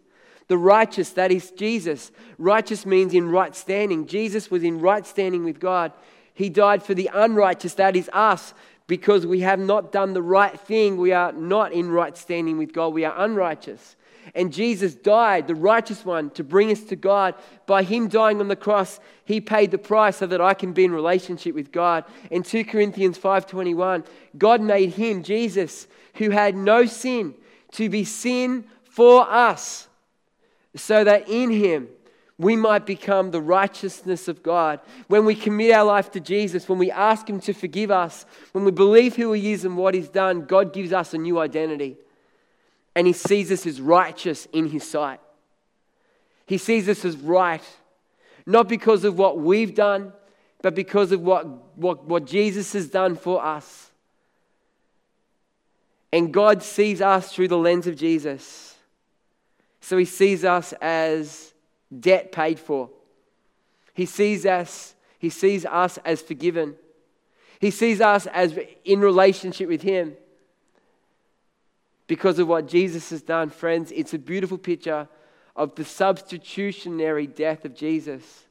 The 0.48 0.58
righteous, 0.58 1.10
that 1.10 1.30
is 1.30 1.52
Jesus. 1.52 2.10
Righteous 2.36 2.84
means 2.84 3.14
in 3.14 3.30
right 3.30 3.54
standing. 3.54 4.06
Jesus 4.06 4.50
was 4.50 4.64
in 4.64 4.80
right 4.80 5.06
standing 5.06 5.44
with 5.44 5.60
God. 5.60 5.92
He 6.34 6.48
died 6.48 6.82
for 6.82 6.94
the 6.94 7.08
unrighteous, 7.12 7.74
that 7.74 7.94
is 7.94 8.10
us, 8.12 8.52
because 8.88 9.24
we 9.24 9.40
have 9.40 9.60
not 9.60 9.92
done 9.92 10.12
the 10.12 10.22
right 10.22 10.58
thing. 10.58 10.96
We 10.96 11.12
are 11.12 11.30
not 11.32 11.72
in 11.72 11.90
right 11.90 12.16
standing 12.16 12.58
with 12.58 12.72
God. 12.72 12.88
We 12.94 13.04
are 13.04 13.14
unrighteous. 13.16 13.94
And 14.34 14.52
Jesus 14.52 14.94
died, 14.94 15.46
the 15.46 15.54
righteous 15.54 16.04
one, 16.04 16.30
to 16.30 16.44
bring 16.44 16.70
us 16.70 16.82
to 16.84 16.96
God. 16.96 17.34
By 17.66 17.82
him 17.82 18.08
dying 18.08 18.40
on 18.40 18.48
the 18.48 18.56
cross, 18.56 19.00
he 19.24 19.40
paid 19.40 19.70
the 19.70 19.78
price 19.78 20.18
so 20.18 20.26
that 20.26 20.40
I 20.40 20.54
can 20.54 20.72
be 20.72 20.84
in 20.84 20.92
relationship 20.92 21.54
with 21.54 21.72
God. 21.72 22.04
In 22.30 22.42
2 22.42 22.64
Corinthians 22.64 23.18
5:21, 23.18 24.04
God 24.38 24.60
made 24.60 24.94
him, 24.94 25.22
Jesus, 25.22 25.88
who 26.14 26.30
had 26.30 26.54
no 26.54 26.86
sin, 26.86 27.34
to 27.72 27.88
be 27.88 28.04
sin 28.04 28.64
for 28.84 29.28
us, 29.28 29.88
so 30.74 31.04
that 31.04 31.28
in 31.28 31.50
him 31.50 31.88
we 32.38 32.56
might 32.56 32.86
become 32.86 33.30
the 33.30 33.40
righteousness 33.40 34.26
of 34.26 34.42
God. 34.42 34.80
When 35.08 35.24
we 35.24 35.34
commit 35.34 35.72
our 35.72 35.84
life 35.84 36.10
to 36.12 36.20
Jesus, 36.20 36.68
when 36.68 36.78
we 36.78 36.90
ask 36.90 37.28
him 37.28 37.40
to 37.40 37.52
forgive 37.52 37.90
us, 37.90 38.24
when 38.52 38.64
we 38.64 38.70
believe 38.70 39.16
who 39.16 39.32
he 39.32 39.52
is 39.52 39.64
and 39.64 39.76
what 39.76 39.94
he's 39.94 40.08
done, 40.08 40.46
God 40.46 40.72
gives 40.72 40.92
us 40.92 41.12
a 41.12 41.18
new 41.18 41.38
identity 41.38 41.98
and 43.00 43.06
he 43.06 43.14
sees 43.14 43.50
us 43.50 43.64
as 43.64 43.80
righteous 43.80 44.46
in 44.52 44.68
his 44.68 44.86
sight. 44.86 45.20
He 46.44 46.58
sees 46.58 46.86
us 46.86 47.02
as 47.02 47.16
right, 47.16 47.62
not 48.44 48.68
because 48.68 49.04
of 49.04 49.16
what 49.16 49.38
we've 49.38 49.74
done, 49.74 50.12
but 50.60 50.74
because 50.74 51.10
of 51.10 51.22
what, 51.22 51.78
what, 51.78 52.04
what 52.04 52.26
Jesus 52.26 52.74
has 52.74 52.90
done 52.90 53.16
for 53.16 53.42
us. 53.42 53.90
And 56.12 56.30
God 56.30 56.62
sees 56.62 57.00
us 57.00 57.32
through 57.32 57.48
the 57.48 57.56
lens 57.56 57.86
of 57.86 57.96
Jesus. 57.96 58.76
So 59.80 59.96
he 59.96 60.04
sees 60.04 60.44
us 60.44 60.74
as 60.82 61.54
debt 62.00 62.32
paid 62.32 62.60
for. 62.60 62.90
He 63.94 64.04
sees 64.04 64.44
us, 64.44 64.94
he 65.18 65.30
sees 65.30 65.64
us 65.64 65.96
as 66.04 66.20
forgiven. 66.20 66.74
He 67.60 67.70
sees 67.70 68.02
us 68.02 68.26
as 68.26 68.58
in 68.84 69.00
relationship 69.00 69.70
with 69.70 69.80
him 69.80 70.16
because 72.10 72.40
of 72.40 72.48
what 72.48 72.66
Jesus 72.66 73.10
has 73.10 73.22
done, 73.22 73.50
friends. 73.50 73.92
It's 73.92 74.14
a 74.14 74.18
beautiful 74.18 74.58
picture 74.58 75.06
of 75.54 75.76
the 75.76 75.84
substitutionary 75.84 77.28
death 77.28 77.64
of 77.64 77.72
Jesus, 77.72 78.46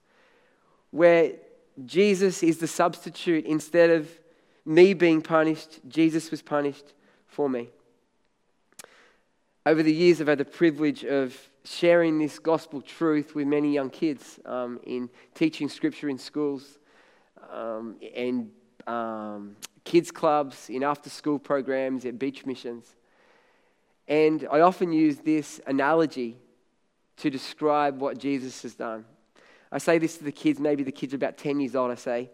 where 0.91 1.33
Jesus 1.85 2.41
is 2.41 2.59
the 2.59 2.67
substitute. 2.67 3.43
Instead 3.43 3.89
of 3.89 4.09
me 4.63 4.93
being 4.93 5.21
punished, 5.21 5.81
Jesus 5.89 6.31
was 6.31 6.41
punished 6.41 6.93
for 7.27 7.49
me. 7.49 7.67
Over 9.65 9.83
the 9.83 9.91
years, 9.93 10.21
I've 10.21 10.27
had 10.27 10.37
the 10.37 10.45
privilege 10.45 11.03
of 11.03 11.37
sharing 11.65 12.17
this 12.17 12.39
gospel 12.39 12.81
truth 12.81 13.35
with 13.35 13.45
many 13.45 13.73
young 13.73 13.89
kids 13.89 14.39
um, 14.45 14.79
in 14.85 15.09
teaching 15.35 15.67
scripture 15.67 16.07
in 16.07 16.17
schools 16.17 16.79
um, 17.51 17.97
and 18.15 18.51
um, 18.87 19.57
kids' 19.83 20.11
clubs, 20.11 20.69
in 20.69 20.81
after 20.81 21.09
school 21.09 21.37
programs, 21.37 22.05
at 22.05 22.17
beach 22.17 22.45
missions. 22.45 22.95
And 24.09 24.45
I 24.51 24.59
often 24.59 24.91
use 24.91 25.19
this 25.19 25.61
analogy 25.65 26.35
to 27.17 27.29
describe 27.29 28.01
what 28.01 28.17
Jesus 28.17 28.61
has 28.63 28.75
done. 28.75 29.05
I 29.71 29.77
say 29.77 29.99
this 29.99 30.17
to 30.17 30.25
the 30.25 30.31
kids, 30.31 30.59
maybe 30.59 30.83
the 30.83 30.91
kids 30.91 31.13
are 31.13 31.17
about 31.17 31.37
10 31.37 31.61
years 31.61 31.75
old. 31.75 31.91
I 31.91 31.95
say, 31.95 32.29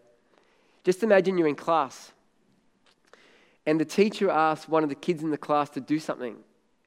just 0.84 1.04
imagine 1.04 1.38
you're 1.38 1.48
in 1.48 1.56
class 1.56 2.12
and 3.66 3.80
the 3.80 3.86
teacher 3.86 4.30
asks 4.30 4.70
one 4.70 4.84
of 4.84 4.90
the 4.90 4.96
kids 4.96 5.24
in 5.24 5.32
the 5.32 5.38
class 5.38 5.70
to 5.72 5.82
do 5.82 6.00
something. 6.00 6.38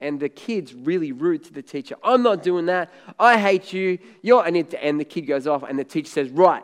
And 0.00 0.20
the 0.20 0.28
kid's 0.28 0.74
really 0.74 1.10
rude 1.10 1.42
to 1.44 1.52
the 1.52 1.62
teacher. 1.62 1.96
I'm 2.04 2.22
not 2.22 2.42
doing 2.42 2.66
that. 2.66 2.92
I 3.18 3.38
hate 3.38 3.72
you. 3.72 3.98
You're, 4.22 4.46
it, 4.46 4.74
and 4.80 5.00
the 5.00 5.04
kid 5.04 5.22
goes 5.22 5.48
off, 5.48 5.64
and 5.64 5.76
the 5.76 5.84
teacher 5.84 6.08
says, 6.08 6.30
Right, 6.30 6.62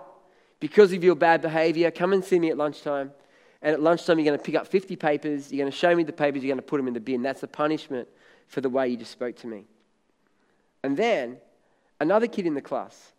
because 0.60 0.92
of 0.92 1.02
your 1.02 1.16
bad 1.16 1.42
behavior, 1.42 1.90
come 1.90 2.12
and 2.12 2.24
see 2.24 2.38
me 2.38 2.50
at 2.50 2.56
lunchtime. 2.56 3.10
And 3.64 3.72
at 3.72 3.80
lunchtime, 3.80 4.18
you're 4.18 4.26
going 4.26 4.38
to 4.38 4.44
pick 4.44 4.54
up 4.54 4.66
50 4.66 4.94
papers. 4.96 5.50
You're 5.50 5.62
going 5.62 5.72
to 5.72 5.76
show 5.76 5.96
me 5.96 6.04
the 6.04 6.12
papers. 6.12 6.44
You're 6.44 6.54
going 6.54 6.62
to 6.62 6.68
put 6.68 6.76
them 6.76 6.86
in 6.86 6.92
the 6.92 7.00
bin. 7.00 7.22
That's 7.22 7.40
the 7.40 7.48
punishment 7.48 8.06
for 8.46 8.60
the 8.60 8.68
way 8.68 8.88
you 8.88 8.98
just 8.98 9.10
spoke 9.10 9.36
to 9.36 9.46
me. 9.46 9.64
And 10.82 10.94
then 10.98 11.38
another 11.98 12.26
kid 12.26 12.46
in 12.46 12.52
the 12.52 12.60
class, 12.60 13.12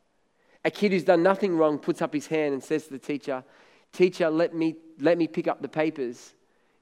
a 0.64 0.70
kid 0.70 0.92
who's 0.92 1.04
done 1.04 1.24
nothing 1.24 1.58
wrong, 1.58 1.80
puts 1.80 2.00
up 2.00 2.14
his 2.14 2.28
hand 2.28 2.54
and 2.54 2.64
says 2.64 2.86
to 2.86 2.92
the 2.92 3.00
teacher, 3.00 3.44
Teacher, 3.92 4.30
let 4.30 4.54
me, 4.54 4.76
let 5.00 5.18
me 5.18 5.28
pick 5.28 5.48
up 5.48 5.64
the 5.64 5.68
papers 5.68 6.36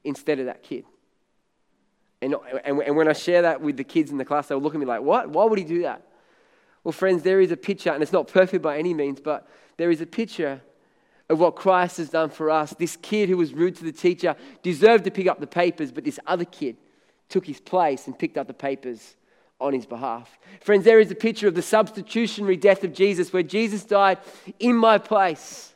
instead 0.04 0.40
of 0.40 0.46
that 0.46 0.62
kid. 0.62 0.84
And, 2.20 2.34
and, 2.64 2.82
and 2.82 2.96
when 2.96 3.08
I 3.08 3.14
share 3.14 3.42
that 3.42 3.62
with 3.62 3.78
the 3.78 3.84
kids 3.84 4.10
in 4.10 4.18
the 4.18 4.24
class, 4.26 4.48
they'll 4.48 4.60
look 4.60 4.74
at 4.74 4.80
me 4.80 4.84
like, 4.84 5.00
What? 5.00 5.30
Why 5.30 5.46
would 5.46 5.58
he 5.58 5.64
do 5.64 5.82
that? 5.82 6.06
Well, 6.82 6.92
friends, 6.92 7.22
there 7.22 7.40
is 7.40 7.50
a 7.50 7.56
picture, 7.56 7.92
and 7.92 8.02
it's 8.02 8.12
not 8.12 8.28
perfect 8.28 8.62
by 8.62 8.78
any 8.78 8.92
means, 8.92 9.20
but 9.20 9.48
there 9.78 9.90
is 9.90 10.02
a 10.02 10.06
picture 10.06 10.60
of 11.28 11.40
what 11.40 11.56
Christ 11.56 11.96
has 11.96 12.10
done 12.10 12.30
for 12.30 12.50
us. 12.50 12.74
This 12.78 12.96
kid 12.96 13.28
who 13.28 13.36
was 13.36 13.54
rude 13.54 13.76
to 13.76 13.84
the 13.84 13.92
teacher 13.92 14.36
deserved 14.62 15.04
to 15.04 15.10
pick 15.10 15.26
up 15.26 15.40
the 15.40 15.46
papers, 15.46 15.90
but 15.90 16.04
this 16.04 16.20
other 16.26 16.44
kid 16.44 16.76
took 17.28 17.46
his 17.46 17.60
place 17.60 18.06
and 18.06 18.18
picked 18.18 18.36
up 18.36 18.46
the 18.46 18.54
papers 18.54 19.16
on 19.60 19.72
his 19.72 19.86
behalf. 19.86 20.38
Friends, 20.60 20.84
there 20.84 21.00
is 21.00 21.10
a 21.10 21.14
picture 21.14 21.48
of 21.48 21.54
the 21.54 21.62
substitutionary 21.62 22.56
death 22.56 22.84
of 22.84 22.92
Jesus 22.92 23.32
where 23.32 23.42
Jesus 23.42 23.84
died 23.84 24.18
in 24.58 24.76
my 24.76 24.98
place 24.98 25.74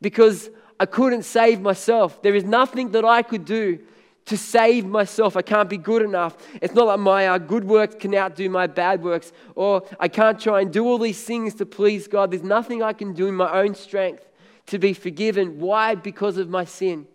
because 0.00 0.50
I 0.78 0.86
couldn't 0.86 1.22
save 1.22 1.60
myself. 1.60 2.22
There 2.22 2.34
is 2.34 2.44
nothing 2.44 2.90
that 2.90 3.04
I 3.04 3.22
could 3.22 3.44
do 3.44 3.78
to 4.26 4.36
save 4.36 4.84
myself. 4.84 5.36
I 5.36 5.42
can't 5.42 5.68
be 5.68 5.78
good 5.78 6.02
enough. 6.02 6.36
It's 6.60 6.74
not 6.74 6.86
like 6.86 7.00
my 7.00 7.28
uh, 7.28 7.38
good 7.38 7.64
works 7.64 7.96
can 7.98 8.14
outdo 8.14 8.48
my 8.50 8.66
bad 8.66 9.02
works, 9.02 9.32
or 9.54 9.84
I 9.98 10.08
can't 10.08 10.38
try 10.38 10.60
and 10.60 10.72
do 10.72 10.84
all 10.84 10.98
these 10.98 11.22
things 11.22 11.54
to 11.54 11.66
please 11.66 12.06
God. 12.06 12.30
There's 12.30 12.42
nothing 12.42 12.82
I 12.82 12.92
can 12.92 13.14
do 13.14 13.26
in 13.26 13.34
my 13.34 13.50
own 13.52 13.74
strength 13.74 14.28
to 14.66 14.78
be 14.78 14.92
forgiven. 14.92 15.58
Why? 15.60 15.94
Because 15.94 16.38
of 16.38 16.48
my 16.48 16.64
sin. 16.64 17.06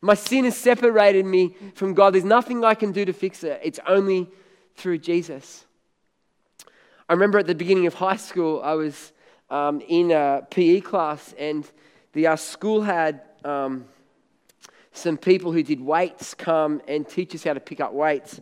My 0.00 0.14
sin 0.14 0.44
has 0.44 0.56
separated 0.56 1.24
me 1.24 1.56
from 1.74 1.94
God. 1.94 2.14
There's 2.14 2.24
nothing 2.24 2.64
I 2.64 2.74
can 2.74 2.92
do 2.92 3.04
to 3.04 3.12
fix 3.12 3.42
it. 3.44 3.60
It's 3.62 3.80
only 3.86 4.28
through 4.74 4.98
Jesus. 4.98 5.64
I 7.08 7.12
remember 7.12 7.38
at 7.38 7.46
the 7.46 7.54
beginning 7.54 7.86
of 7.86 7.94
high 7.94 8.16
school, 8.16 8.60
I 8.62 8.74
was 8.74 9.12
um, 9.48 9.80
in 9.80 10.10
a 10.10 10.46
PE 10.50 10.80
class, 10.80 11.34
and 11.38 11.68
the 12.12 12.26
uh, 12.26 12.36
school 12.36 12.82
had 12.82 13.22
um, 13.44 13.86
some 14.92 15.16
people 15.16 15.52
who 15.52 15.62
did 15.62 15.80
weights 15.80 16.34
come 16.34 16.82
and 16.88 17.08
teach 17.08 17.34
us 17.34 17.44
how 17.44 17.52
to 17.52 17.60
pick 17.60 17.80
up 17.80 17.92
weights. 17.92 18.40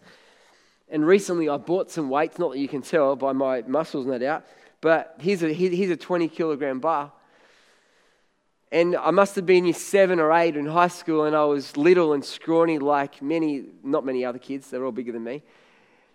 And 0.88 1.06
recently, 1.06 1.48
I 1.48 1.56
bought 1.56 1.90
some 1.90 2.08
weights, 2.08 2.38
not 2.38 2.52
that 2.52 2.58
you 2.58 2.68
can 2.68 2.82
tell 2.82 3.16
by 3.16 3.32
my 3.32 3.62
muscles, 3.62 4.06
no 4.06 4.18
doubt, 4.18 4.46
but 4.80 5.16
here's 5.18 5.42
a, 5.42 5.52
here's 5.52 5.90
a 5.90 5.96
20 5.96 6.28
kilogram 6.28 6.80
bar. 6.80 7.12
And 8.74 8.96
I 8.96 9.12
must 9.12 9.36
have 9.36 9.46
been 9.46 9.66
year 9.66 9.72
seven 9.72 10.18
or 10.18 10.32
eight 10.32 10.56
in 10.56 10.66
high 10.66 10.88
school, 10.88 11.26
and 11.26 11.36
I 11.36 11.44
was 11.44 11.76
little 11.76 12.12
and 12.12 12.24
scrawny 12.24 12.80
like 12.80 13.22
many, 13.22 13.66
not 13.84 14.04
many 14.04 14.24
other 14.24 14.40
kids, 14.40 14.68
they're 14.68 14.84
all 14.84 14.90
bigger 14.90 15.12
than 15.12 15.22
me. 15.22 15.44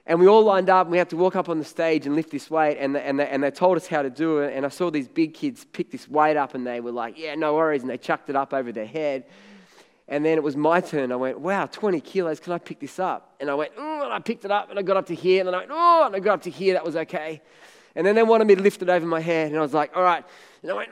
And 0.05 0.19
we 0.19 0.27
all 0.27 0.43
lined 0.43 0.69
up, 0.69 0.87
and 0.87 0.91
we 0.91 0.97
had 0.97 1.09
to 1.11 1.15
walk 1.15 1.37
up 1.37 1.47
on 1.47 1.57
the 1.57 1.63
stage 1.63 2.05
and 2.05 2.17
lift 2.17 2.31
this 2.31 2.51
weight, 2.51 2.75
and, 2.77 2.93
the, 2.93 2.99
and, 2.99 3.17
the, 3.17 3.31
and 3.31 3.41
they 3.41 3.49
told 3.49 3.77
us 3.77 3.87
how 3.87 4.01
to 4.01 4.09
do 4.09 4.39
it. 4.39 4.53
And 4.53 4.65
I 4.65 4.67
saw 4.67 4.91
these 4.91 5.07
big 5.07 5.35
kids 5.35 5.65
pick 5.71 5.89
this 5.89 6.09
weight 6.09 6.35
up, 6.35 6.53
and 6.53 6.67
they 6.67 6.81
were 6.81 6.91
like, 6.91 7.17
Yeah, 7.17 7.33
no 7.35 7.53
worries. 7.53 7.81
And 7.81 7.89
they 7.89 7.97
chucked 7.97 8.29
it 8.29 8.35
up 8.35 8.53
over 8.53 8.73
their 8.73 8.85
head. 8.85 9.23
And 10.09 10.25
then 10.25 10.37
it 10.37 10.43
was 10.43 10.57
my 10.57 10.81
turn. 10.81 11.13
I 11.13 11.15
went, 11.15 11.39
Wow, 11.39 11.67
20 11.67 12.01
kilos, 12.01 12.41
can 12.41 12.51
I 12.51 12.57
pick 12.57 12.81
this 12.81 12.99
up? 12.99 13.35
And 13.39 13.49
I 13.49 13.55
went, 13.55 13.71
Oh, 13.77 14.03
and 14.03 14.11
I 14.11 14.19
picked 14.19 14.43
it 14.43 14.51
up, 14.51 14.69
and 14.69 14.77
I 14.77 14.81
got 14.81 14.97
up 14.97 15.05
to 15.05 15.15
here, 15.15 15.39
and 15.39 15.47
then 15.47 15.55
I 15.55 15.59
went, 15.59 15.71
Oh, 15.71 16.03
and 16.07 16.13
I 16.13 16.19
got 16.19 16.33
up 16.33 16.41
to 16.41 16.49
here, 16.49 16.73
that 16.73 16.83
was 16.83 16.97
okay. 16.97 17.41
And 17.95 18.05
then 18.05 18.15
they 18.15 18.23
wanted 18.23 18.47
me 18.47 18.55
to 18.55 18.61
lift 18.61 18.81
it 18.81 18.89
over 18.89 19.05
my 19.05 19.21
head, 19.21 19.47
and 19.47 19.57
I 19.57 19.61
was 19.61 19.73
like, 19.73 19.95
All 19.95 20.03
right. 20.03 20.25
And 20.61 20.71
I 20.71 20.73
went, 20.73 20.89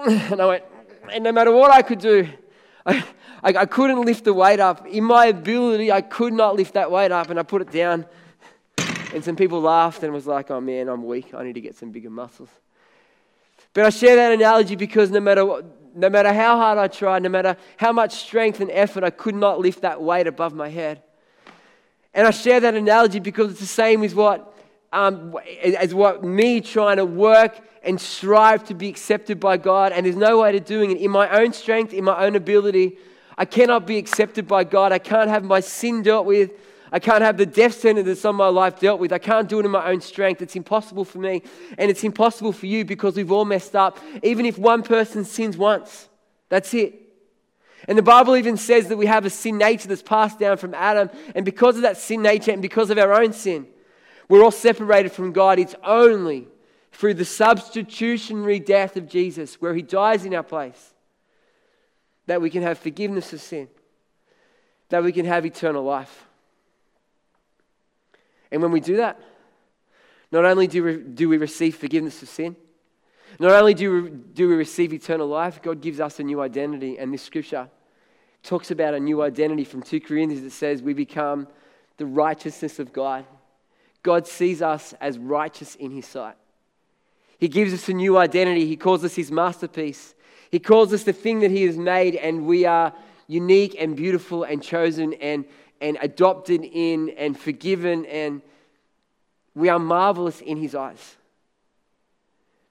and 0.06 0.40
I 0.40 0.46
went, 0.46 0.64
and 1.12 1.24
no 1.24 1.32
matter 1.32 1.52
what 1.52 1.70
I 1.70 1.82
could 1.82 1.98
do, 1.98 2.26
I, 2.86 3.04
I, 3.42 3.48
I 3.50 3.66
couldn't 3.66 4.00
lift 4.02 4.24
the 4.24 4.32
weight 4.32 4.58
up. 4.58 4.86
In 4.86 5.04
my 5.04 5.26
ability, 5.26 5.92
I 5.92 6.00
could 6.00 6.32
not 6.32 6.56
lift 6.56 6.74
that 6.74 6.90
weight 6.90 7.12
up, 7.12 7.28
and 7.28 7.38
I 7.38 7.42
put 7.42 7.60
it 7.60 7.70
down. 7.70 8.06
And 9.12 9.22
some 9.22 9.36
people 9.36 9.60
laughed 9.60 10.02
and 10.02 10.12
was 10.12 10.26
like, 10.26 10.50
oh 10.50 10.60
man, 10.60 10.88
I'm 10.88 11.04
weak. 11.04 11.34
I 11.34 11.44
need 11.44 11.54
to 11.54 11.60
get 11.60 11.76
some 11.76 11.90
bigger 11.90 12.08
muscles. 12.08 12.48
But 13.74 13.84
I 13.84 13.90
share 13.90 14.16
that 14.16 14.32
analogy 14.32 14.74
because 14.74 15.10
no 15.10 15.20
matter, 15.20 15.44
what, 15.44 15.66
no 15.94 16.08
matter 16.08 16.32
how 16.32 16.56
hard 16.56 16.78
I 16.78 16.88
tried, 16.88 17.22
no 17.22 17.28
matter 17.28 17.56
how 17.76 17.92
much 17.92 18.14
strength 18.14 18.60
and 18.60 18.70
effort, 18.70 19.04
I 19.04 19.10
could 19.10 19.34
not 19.34 19.60
lift 19.60 19.82
that 19.82 20.00
weight 20.00 20.26
above 20.26 20.54
my 20.54 20.68
head. 20.68 21.02
And 22.14 22.26
I 22.26 22.30
share 22.30 22.58
that 22.60 22.74
analogy 22.74 23.18
because 23.18 23.50
it's 23.50 23.60
the 23.60 23.66
same 23.66 24.00
with 24.00 24.14
what, 24.14 24.54
um, 24.92 25.36
as 25.62 25.94
what 25.94 26.24
me 26.24 26.60
trying 26.60 26.96
to 26.96 27.04
work 27.04 27.60
and 27.82 28.00
strive 28.00 28.64
to 28.64 28.74
be 28.74 28.88
accepted 28.88 29.40
by 29.40 29.56
God. 29.56 29.92
And 29.92 30.04
there's 30.04 30.16
no 30.16 30.40
way 30.40 30.52
to 30.52 30.60
doing 30.60 30.90
it 30.90 30.98
in 30.98 31.10
my 31.10 31.28
own 31.28 31.52
strength, 31.52 31.92
in 31.92 32.04
my 32.04 32.24
own 32.24 32.36
ability. 32.36 32.98
I 33.38 33.44
cannot 33.44 33.86
be 33.86 33.96
accepted 33.98 34.46
by 34.46 34.64
God. 34.64 34.92
I 34.92 34.98
can't 34.98 35.30
have 35.30 35.44
my 35.44 35.60
sin 35.60 36.02
dealt 36.02 36.26
with. 36.26 36.50
I 36.92 36.98
can't 36.98 37.22
have 37.22 37.36
the 37.36 37.46
death 37.46 37.74
sentence 37.74 38.06
that's 38.06 38.24
on 38.24 38.34
my 38.34 38.48
life 38.48 38.80
dealt 38.80 39.00
with. 39.00 39.12
I 39.12 39.18
can't 39.18 39.48
do 39.48 39.60
it 39.60 39.64
in 39.64 39.70
my 39.70 39.86
own 39.88 40.00
strength. 40.00 40.42
It's 40.42 40.56
impossible 40.56 41.04
for 41.04 41.18
me. 41.18 41.42
And 41.78 41.90
it's 41.90 42.02
impossible 42.02 42.52
for 42.52 42.66
you 42.66 42.84
because 42.84 43.16
we've 43.16 43.30
all 43.30 43.44
messed 43.44 43.76
up. 43.76 43.98
Even 44.22 44.44
if 44.44 44.58
one 44.58 44.82
person 44.82 45.24
sins 45.24 45.56
once, 45.56 46.08
that's 46.48 46.74
it. 46.74 47.00
And 47.88 47.96
the 47.96 48.02
Bible 48.02 48.36
even 48.36 48.56
says 48.56 48.88
that 48.88 48.98
we 48.98 49.06
have 49.06 49.24
a 49.24 49.30
sin 49.30 49.56
nature 49.56 49.88
that's 49.88 50.02
passed 50.02 50.38
down 50.38 50.56
from 50.56 50.74
Adam. 50.74 51.08
And 51.34 51.44
because 51.44 51.76
of 51.76 51.82
that 51.82 51.96
sin 51.96 52.22
nature 52.22 52.50
and 52.50 52.60
because 52.60 52.90
of 52.90 52.98
our 52.98 53.14
own 53.14 53.32
sin, 53.32 53.66
we're 54.30 54.44
all 54.44 54.52
separated 54.52 55.10
from 55.10 55.32
God. 55.32 55.58
It's 55.58 55.74
only 55.82 56.46
through 56.92 57.14
the 57.14 57.24
substitutionary 57.24 58.60
death 58.60 58.96
of 58.96 59.08
Jesus, 59.08 59.60
where 59.60 59.74
he 59.74 59.82
dies 59.82 60.24
in 60.24 60.32
our 60.34 60.44
place, 60.44 60.94
that 62.26 62.40
we 62.40 62.48
can 62.48 62.62
have 62.62 62.78
forgiveness 62.78 63.32
of 63.32 63.40
sin, 63.40 63.68
that 64.88 65.02
we 65.02 65.10
can 65.10 65.26
have 65.26 65.44
eternal 65.44 65.82
life. 65.82 66.26
And 68.52 68.62
when 68.62 68.70
we 68.70 68.78
do 68.78 68.98
that, 68.98 69.20
not 70.30 70.44
only 70.44 70.68
do 70.68 70.84
we, 70.84 70.96
do 70.96 71.28
we 71.28 71.36
receive 71.36 71.74
forgiveness 71.74 72.22
of 72.22 72.28
sin, 72.28 72.54
not 73.40 73.50
only 73.50 73.74
do 73.74 74.02
we, 74.02 74.10
do 74.10 74.48
we 74.48 74.54
receive 74.54 74.92
eternal 74.92 75.26
life, 75.26 75.60
God 75.60 75.80
gives 75.80 75.98
us 75.98 76.20
a 76.20 76.22
new 76.22 76.40
identity. 76.40 76.98
And 76.98 77.12
this 77.12 77.22
scripture 77.22 77.68
talks 78.44 78.70
about 78.70 78.94
a 78.94 79.00
new 79.00 79.22
identity 79.22 79.64
from 79.64 79.82
2 79.82 80.00
Corinthians 80.00 80.44
that 80.44 80.52
says 80.52 80.82
we 80.82 80.94
become 80.94 81.48
the 81.96 82.06
righteousness 82.06 82.78
of 82.78 82.92
God. 82.92 83.24
God 84.02 84.26
sees 84.26 84.62
us 84.62 84.94
as 85.00 85.18
righteous 85.18 85.74
in 85.74 85.90
His 85.90 86.06
sight. 86.06 86.36
He 87.38 87.48
gives 87.48 87.72
us 87.72 87.88
a 87.88 87.92
new 87.92 88.16
identity. 88.16 88.66
He 88.66 88.76
calls 88.76 89.04
us 89.04 89.14
His 89.14 89.30
masterpiece. 89.30 90.14
He 90.50 90.58
calls 90.58 90.92
us 90.92 91.04
the 91.04 91.12
thing 91.12 91.40
that 91.40 91.50
He 91.50 91.62
has 91.64 91.76
made, 91.76 92.16
and 92.16 92.46
we 92.46 92.64
are 92.64 92.92
unique 93.26 93.76
and 93.78 93.96
beautiful 93.96 94.44
and 94.44 94.62
chosen 94.62 95.14
and, 95.14 95.44
and 95.80 95.98
adopted 96.00 96.64
in 96.64 97.10
and 97.10 97.38
forgiven, 97.38 98.04
and 98.06 98.42
we 99.54 99.68
are 99.68 99.78
marvelous 99.78 100.40
in 100.40 100.56
His 100.56 100.74
eyes. 100.74 101.16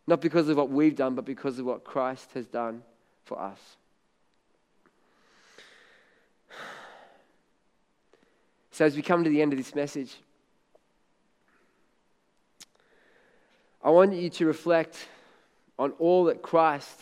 Not 0.08 0.22
because 0.22 0.50
of 0.50 0.58
what 0.58 0.70
we've 0.70 0.96
done, 0.96 1.13
but 1.13 1.26
because 1.26 1.60
of 1.60 1.65
what 1.65 1.84
Christ 1.84 2.32
has 2.34 2.48
done 2.48 2.84
for 3.26 3.39
us. 3.39 3.60
So, 8.72 8.86
as 8.86 8.96
we 8.96 9.02
come 9.02 9.26
to 9.26 9.30
the 9.30 9.42
end 9.42 9.52
of 9.52 9.58
this 9.58 9.76
message, 9.76 10.15
I 13.84 13.89
want 13.92 14.13
you 14.13 14.30
to 14.30 14.46
reflect 14.46 15.08
on 15.78 15.92
all 16.00 16.26
that 16.26 16.42
Christ 16.42 17.00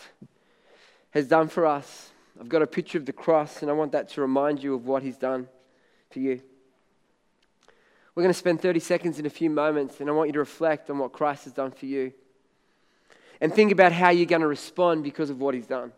has 1.10 1.26
done 1.26 1.48
for 1.48 1.66
us. 1.66 2.10
I've 2.40 2.48
got 2.48 2.62
a 2.62 2.66
picture 2.66 2.98
of 2.98 3.06
the 3.06 3.12
cross, 3.12 3.62
and 3.62 3.70
I 3.70 3.74
want 3.74 3.92
that 3.92 4.08
to 4.10 4.20
remind 4.20 4.62
you 4.62 4.74
of 4.74 4.86
what 4.86 5.02
He's 5.02 5.16
done 5.16 5.48
for 6.10 6.20
you. 6.20 6.40
We're 8.14 8.22
going 8.22 8.32
to 8.32 8.38
spend 8.38 8.60
30 8.60 8.80
seconds 8.80 9.18
in 9.18 9.26
a 9.26 9.30
few 9.30 9.50
moments, 9.50 10.00
and 10.00 10.08
I 10.08 10.12
want 10.12 10.28
you 10.28 10.32
to 10.34 10.38
reflect 10.38 10.90
on 10.90 10.98
what 10.98 11.12
Christ 11.12 11.44
has 11.44 11.52
done 11.52 11.72
for 11.72 11.86
you. 11.86 12.12
And 13.40 13.52
think 13.52 13.72
about 13.72 13.92
how 13.92 14.10
you're 14.10 14.26
going 14.26 14.42
to 14.42 14.48
respond 14.48 15.02
because 15.02 15.30
of 15.30 15.40
what 15.40 15.54
He's 15.54 15.66
done. 15.66 15.92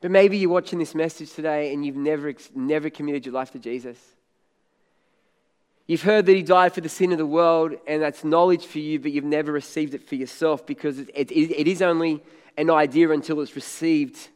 But 0.00 0.10
maybe 0.10 0.36
you're 0.36 0.50
watching 0.50 0.80
this 0.80 0.96
message 0.96 1.32
today 1.32 1.72
and 1.72 1.86
you've 1.86 1.96
never, 1.96 2.34
never 2.56 2.90
committed 2.90 3.24
your 3.24 3.34
life 3.34 3.52
to 3.52 3.60
Jesus. 3.60 3.98
You've 5.86 6.02
heard 6.02 6.26
that 6.26 6.36
He 6.36 6.42
died 6.42 6.72
for 6.72 6.80
the 6.80 6.88
sin 6.88 7.12
of 7.12 7.18
the 7.18 7.26
world, 7.26 7.74
and 7.86 8.02
that's 8.02 8.24
knowledge 8.24 8.66
for 8.66 8.78
you, 8.78 8.98
but 9.00 9.12
you've 9.12 9.24
never 9.24 9.52
received 9.52 9.94
it 9.94 10.06
for 10.08 10.14
yourself 10.14 10.66
because 10.66 10.98
it, 10.98 11.10
it, 11.14 11.30
it 11.30 11.68
is 11.68 11.82
only 11.82 12.22
an 12.56 12.70
idea 12.70 13.10
until 13.10 13.40
it's 13.40 13.56
received 13.56 14.28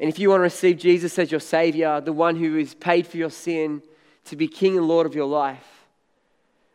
and 0.00 0.08
if 0.08 0.18
you 0.18 0.28
want 0.30 0.40
to 0.40 0.44
receive 0.44 0.78
Jesus 0.78 1.18
as 1.18 1.30
your 1.30 1.40
Savior, 1.40 2.00
the 2.00 2.12
one 2.12 2.36
who 2.36 2.58
has 2.58 2.74
paid 2.74 3.06
for 3.06 3.16
your 3.16 3.30
sin 3.30 3.82
to 4.26 4.36
be 4.36 4.48
King 4.48 4.76
and 4.76 4.88
Lord 4.88 5.06
of 5.06 5.14
your 5.14 5.26
life, 5.26 5.86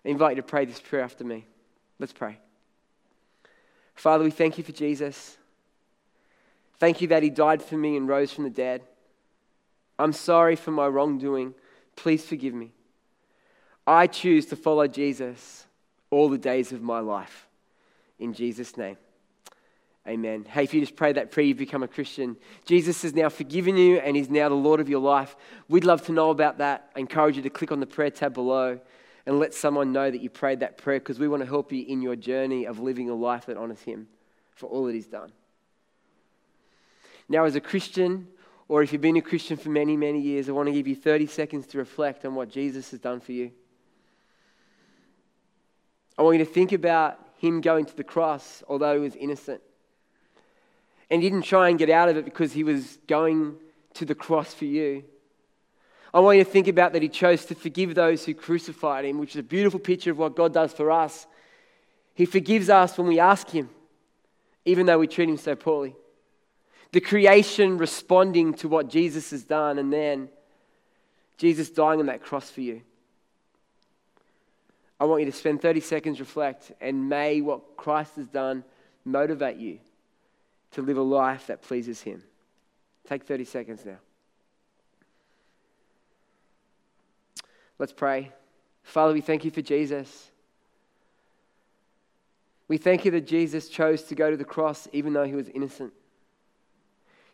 I 0.06 0.10
invite 0.10 0.36
you 0.36 0.42
to 0.42 0.48
pray 0.48 0.66
this 0.66 0.80
prayer 0.80 1.04
after 1.04 1.24
me. 1.24 1.46
Let's 2.00 2.14
pray. 2.14 2.38
Father, 3.96 4.24
we 4.24 4.32
thank 4.32 4.58
you 4.58 4.64
for 4.64 4.72
Jesus. 4.72 5.38
Thank 6.80 7.02
you 7.02 7.10
that 7.10 7.24
he 7.24 7.30
died 7.30 7.62
for 7.62 7.76
me 7.76 7.98
and 7.98 8.08
rose 8.08 8.32
from 8.32 8.46
the 8.46 8.50
dead. 8.50 8.82
I'm 9.98 10.14
sorry 10.14 10.56
for 10.56 10.72
my 10.72 10.88
wrongdoing. 10.88 11.54
Please 11.98 12.26
forgive 12.26 12.54
me. 12.54 12.72
I 13.90 14.06
choose 14.06 14.46
to 14.48 14.56
follow 14.56 14.86
Jesus 14.86 15.66
all 16.12 16.30
the 16.30 16.38
days 16.38 16.72
of 16.72 16.84
my 16.84 17.00
life. 17.00 17.48
In 18.20 18.34
Jesus' 18.34 18.78
name. 18.78 18.98
Amen. 20.08 20.46
Hey, 20.48 20.64
if 20.64 20.76
you 20.76 20.80
just 20.80 20.96
pray 20.96 21.12
that 21.14 21.32
prayer, 21.32 21.48
you've 21.48 21.58
become 21.58 21.82
a 21.82 21.88
Christian. 21.88 22.38
Jesus 22.66 23.02
has 23.02 23.16
now 23.16 23.30
forgiven 23.30 23.78
you 23.78 23.98
and 23.98 24.16
He's 24.16 24.30
now 24.30 24.48
the 24.48 24.54
Lord 24.54 24.80
of 24.80 24.90
your 24.90 25.00
life. 25.00 25.36
We'd 25.70 25.86
love 25.86 26.06
to 26.06 26.12
know 26.12 26.30
about 26.30 26.60
that. 26.60 26.92
I 26.96 27.00
encourage 27.00 27.36
you 27.36 27.42
to 27.42 27.50
click 27.50 27.72
on 27.72 27.80
the 27.80 27.88
prayer 27.88 28.12
tab 28.12 28.36
below 28.36 28.80
and 29.26 29.40
let 29.40 29.56
someone 29.56 29.92
know 29.92 30.12
that 30.12 30.22
you 30.22 30.30
prayed 30.30 30.60
that 30.60 30.78
prayer 30.78 31.00
because 31.00 31.18
we 31.18 31.28
want 31.28 31.42
to 31.42 31.50
help 31.50 31.72
you 31.72 31.84
in 31.88 32.04
your 32.04 32.16
journey 32.16 32.66
of 32.66 32.78
living 32.78 33.10
a 33.10 33.16
life 33.16 33.48
that 33.48 33.58
honors 33.58 33.82
Him 33.82 34.08
for 34.54 34.68
all 34.68 34.86
that 34.86 34.94
He's 34.94 35.08
done. 35.08 35.32
Now, 37.28 37.46
as 37.46 37.56
a 37.56 37.62
Christian, 37.62 38.28
or 38.68 38.84
if 38.84 38.94
you've 38.94 39.02
been 39.02 39.18
a 39.18 39.22
Christian 39.22 39.58
for 39.58 39.70
many, 39.70 39.98
many 39.98 40.22
years, 40.22 40.48
I 40.48 40.52
want 40.52 40.68
to 40.68 40.74
give 40.74 40.88
you 40.88 40.96
30 40.96 41.26
seconds 41.26 41.66
to 41.68 41.80
reflect 41.80 42.24
on 42.24 42.36
what 42.36 42.50
Jesus 42.50 42.92
has 42.92 43.00
done 43.00 43.20
for 43.20 43.32
you. 43.32 43.52
I 46.20 46.22
want 46.22 46.38
you 46.38 46.46
to 46.46 46.52
think 46.52 46.72
about 46.72 47.18
Him 47.38 47.62
going 47.62 47.86
to 47.86 47.98
the 47.98 48.04
cross, 48.04 48.62
although 48.68 48.94
He 48.94 49.00
was 49.00 49.16
innocent 49.16 49.62
and 51.10 51.24
he 51.24 51.30
didn't 51.30 51.46
try 51.46 51.70
and 51.70 51.80
get 51.80 51.90
out 51.90 52.10
of 52.10 52.18
it 52.18 52.26
because 52.26 52.54
he 52.54 52.64
was 52.64 52.98
going 53.08 53.56
to 53.96 54.06
the 54.06 54.16
cross 54.16 54.54
for 54.54 54.66
you. 54.66 55.04
I 56.14 56.20
want 56.20 56.38
you 56.38 56.44
to 56.44 56.50
think 56.50 56.68
about 56.68 56.94
that 56.94 57.02
he 57.02 57.10
chose 57.10 57.46
to 57.46 57.56
forgive 57.56 57.96
those 57.96 58.26
who 58.26 58.34
crucified 58.34 59.06
him, 59.06 59.20
which 59.20 59.32
is 59.32 59.40
a 59.40 59.44
beautiful 59.44 59.80
picture 59.80 60.12
of 60.12 60.18
what 60.18 60.36
God 60.36 60.54
does 60.54 60.74
for 60.74 60.92
us. 60.92 61.28
He 62.14 62.26
forgives 62.26 62.70
us 62.70 62.98
when 62.98 63.08
we 63.08 63.20
ask 63.20 63.50
him, 63.50 63.70
even 64.66 64.86
though 64.86 65.00
we 65.00 65.08
treat 65.08 65.30
him 65.30 65.38
so 65.38 65.56
poorly. 65.56 65.96
The 66.92 67.02
creation 67.02 67.78
responding 67.78 68.56
to 68.56 68.68
what 68.68 68.90
Jesus 68.90 69.30
has 69.32 69.44
done, 69.44 69.78
and 69.78 69.94
then 69.94 70.30
Jesus 71.38 71.70
dying 71.70 72.00
on 72.00 72.08
that 72.08 72.24
cross 72.24 72.50
for 72.50 72.62
you. 72.62 72.82
I 75.00 75.06
want 75.06 75.22
you 75.22 75.32
to 75.32 75.38
spend 75.38 75.62
30 75.62 75.80
seconds, 75.80 76.20
reflect, 76.20 76.72
and 76.82 77.08
may 77.08 77.42
what 77.42 77.78
Christ 77.78 78.16
has 78.18 78.28
done 78.28 78.64
motivate 79.06 79.58
you 79.58 79.80
to 80.72 80.82
live 80.82 80.98
a 80.98 81.02
life 81.02 81.48
that 81.48 81.62
pleases 81.62 82.02
Him. 82.02 82.22
Take 83.08 83.24
30 83.24 83.46
seconds 83.46 83.86
now. 83.86 83.98
Let's 87.80 87.94
pray. 87.94 88.34
Father, 88.84 89.14
we 89.14 89.22
thank 89.22 89.46
you 89.46 89.52
for 89.52 89.62
Jesus. 89.62 90.30
We 92.68 92.78
thank 92.78 93.06
you 93.06 93.12
that 93.12 93.26
Jesus 93.26 93.70
chose 93.70 94.04
to 94.04 94.16
go 94.16 94.30
to 94.30 94.38
the 94.38 94.44
cross 94.44 94.88
even 94.92 95.14
though 95.14 95.24
he 95.24 95.34
was 95.34 95.50
innocent. 95.50 95.94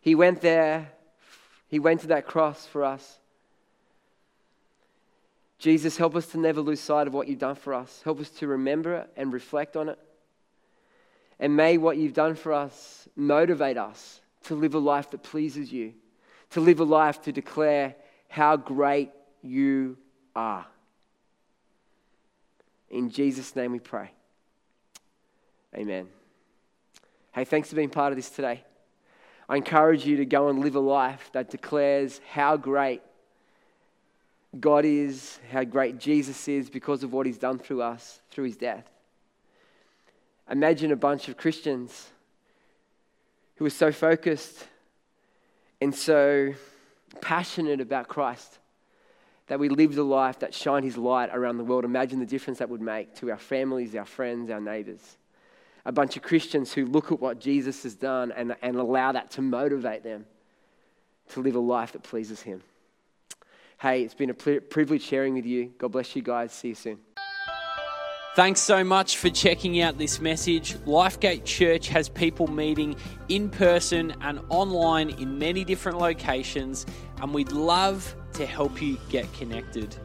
He 0.00 0.14
went 0.14 0.40
there, 0.40 0.92
he 1.68 1.78
went 1.78 2.00
to 2.02 2.06
that 2.08 2.26
cross 2.26 2.64
for 2.64 2.84
us. 2.84 3.18
Jesus, 5.58 5.96
help 5.96 6.14
us 6.14 6.26
to 6.28 6.38
never 6.38 6.60
lose 6.60 6.80
sight 6.80 7.06
of 7.06 7.14
what 7.14 7.28
you've 7.28 7.38
done 7.38 7.54
for 7.54 7.72
us. 7.72 8.02
Help 8.04 8.20
us 8.20 8.28
to 8.30 8.46
remember 8.46 8.94
it 8.94 9.10
and 9.16 9.32
reflect 9.32 9.76
on 9.76 9.88
it. 9.88 9.98
And 11.38 11.56
may 11.56 11.78
what 11.78 11.96
you've 11.96 12.12
done 12.12 12.34
for 12.34 12.52
us 12.52 13.08
motivate 13.16 13.78
us 13.78 14.20
to 14.44 14.54
live 14.54 14.74
a 14.74 14.78
life 14.78 15.10
that 15.10 15.22
pleases 15.22 15.72
you, 15.72 15.94
to 16.50 16.60
live 16.60 16.80
a 16.80 16.84
life 16.84 17.22
to 17.22 17.32
declare 17.32 17.94
how 18.28 18.56
great 18.56 19.10
you 19.42 19.96
are. 20.34 20.66
In 22.90 23.10
Jesus' 23.10 23.56
name 23.56 23.72
we 23.72 23.80
pray. 23.80 24.10
Amen. 25.74 26.08
Hey, 27.32 27.44
thanks 27.44 27.68
for 27.68 27.76
being 27.76 27.90
part 27.90 28.12
of 28.12 28.16
this 28.16 28.30
today. 28.30 28.62
I 29.48 29.56
encourage 29.56 30.06
you 30.06 30.16
to 30.18 30.24
go 30.24 30.48
and 30.48 30.60
live 30.60 30.74
a 30.74 30.80
life 30.80 31.30
that 31.32 31.50
declares 31.50 32.20
how 32.30 32.56
great 32.56 33.02
God 34.60 34.84
is, 34.84 35.38
how 35.50 35.64
great 35.64 35.98
Jesus 35.98 36.48
is 36.48 36.70
because 36.70 37.02
of 37.02 37.12
what 37.12 37.26
he's 37.26 37.38
done 37.38 37.58
through 37.58 37.82
us, 37.82 38.20
through 38.30 38.44
his 38.44 38.56
death. 38.56 38.88
Imagine 40.50 40.92
a 40.92 40.96
bunch 40.96 41.28
of 41.28 41.36
Christians 41.36 42.10
who 43.56 43.66
are 43.66 43.70
so 43.70 43.90
focused 43.90 44.66
and 45.80 45.94
so 45.94 46.54
passionate 47.20 47.80
about 47.80 48.08
Christ 48.08 48.58
that 49.48 49.58
we 49.58 49.68
lived 49.68 49.96
a 49.96 50.02
life 50.02 50.40
that 50.40 50.54
shined 50.54 50.84
His 50.84 50.96
light 50.96 51.30
around 51.32 51.58
the 51.58 51.64
world. 51.64 51.84
Imagine 51.84 52.18
the 52.18 52.26
difference 52.26 52.58
that 52.58 52.68
would 52.68 52.80
make 52.80 53.14
to 53.16 53.30
our 53.30 53.38
families, 53.38 53.94
our 53.94 54.04
friends, 54.04 54.50
our 54.50 54.60
neighbors. 54.60 55.16
A 55.84 55.92
bunch 55.92 56.16
of 56.16 56.22
Christians 56.22 56.72
who 56.72 56.84
look 56.84 57.12
at 57.12 57.20
what 57.20 57.38
Jesus 57.38 57.84
has 57.84 57.94
done 57.94 58.32
and, 58.32 58.56
and 58.60 58.76
allow 58.76 59.12
that 59.12 59.30
to 59.32 59.42
motivate 59.42 60.02
them 60.02 60.26
to 61.30 61.40
live 61.40 61.54
a 61.54 61.60
life 61.60 61.92
that 61.92 62.02
pleases 62.02 62.42
Him. 62.42 62.62
Hey, 63.78 64.02
it's 64.02 64.14
been 64.14 64.30
a 64.30 64.34
privilege 64.34 65.02
sharing 65.02 65.34
with 65.34 65.44
you. 65.44 65.72
God 65.76 65.92
bless 65.92 66.16
you 66.16 66.22
guys. 66.22 66.50
See 66.50 66.68
you 66.68 66.74
soon. 66.74 66.98
Thanks 68.34 68.60
so 68.60 68.82
much 68.82 69.18
for 69.18 69.28
checking 69.28 69.82
out 69.82 69.98
this 69.98 70.18
message. 70.18 70.74
Lifegate 70.86 71.44
Church 71.44 71.88
has 71.88 72.08
people 72.08 72.46
meeting 72.46 72.96
in 73.28 73.50
person 73.50 74.14
and 74.22 74.40
online 74.48 75.10
in 75.10 75.38
many 75.38 75.62
different 75.64 75.98
locations, 75.98 76.86
and 77.20 77.34
we'd 77.34 77.52
love 77.52 78.14
to 78.32 78.46
help 78.46 78.80
you 78.80 78.98
get 79.10 79.30
connected. 79.34 79.96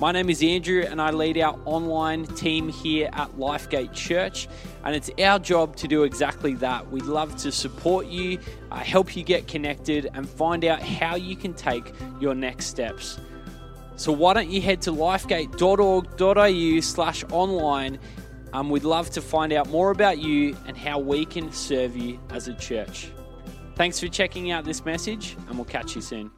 My 0.00 0.12
name 0.12 0.30
is 0.30 0.42
Andrew, 0.42 0.80
and 0.80 0.98
I 0.98 1.10
lead 1.10 1.36
our 1.36 1.58
online 1.66 2.24
team 2.24 2.70
here 2.70 3.10
at 3.12 3.32
Lifegate 3.32 3.92
Church. 3.92 4.48
And 4.82 4.96
it's 4.96 5.10
our 5.22 5.38
job 5.38 5.76
to 5.76 5.86
do 5.86 6.04
exactly 6.04 6.54
that. 6.54 6.90
We'd 6.90 7.04
love 7.04 7.36
to 7.36 7.52
support 7.52 8.06
you, 8.06 8.38
uh, 8.70 8.76
help 8.76 9.14
you 9.14 9.22
get 9.22 9.46
connected, 9.46 10.08
and 10.14 10.26
find 10.26 10.64
out 10.64 10.80
how 10.80 11.16
you 11.16 11.36
can 11.36 11.52
take 11.52 11.92
your 12.18 12.34
next 12.34 12.64
steps. 12.68 13.20
So 13.96 14.10
why 14.10 14.32
don't 14.32 14.48
you 14.48 14.62
head 14.62 14.80
to 14.82 14.90
lifegate.org.au 14.90 16.80
slash 16.80 17.22
online. 17.30 17.98
Um, 18.54 18.70
we'd 18.70 18.84
love 18.84 19.10
to 19.10 19.20
find 19.20 19.52
out 19.52 19.68
more 19.68 19.90
about 19.90 20.16
you 20.16 20.56
and 20.66 20.78
how 20.78 20.98
we 20.98 21.26
can 21.26 21.52
serve 21.52 21.94
you 21.94 22.18
as 22.30 22.48
a 22.48 22.54
church. 22.54 23.10
Thanks 23.74 24.00
for 24.00 24.08
checking 24.08 24.50
out 24.50 24.64
this 24.64 24.82
message, 24.82 25.36
and 25.46 25.56
we'll 25.56 25.66
catch 25.66 25.94
you 25.94 26.00
soon. 26.00 26.30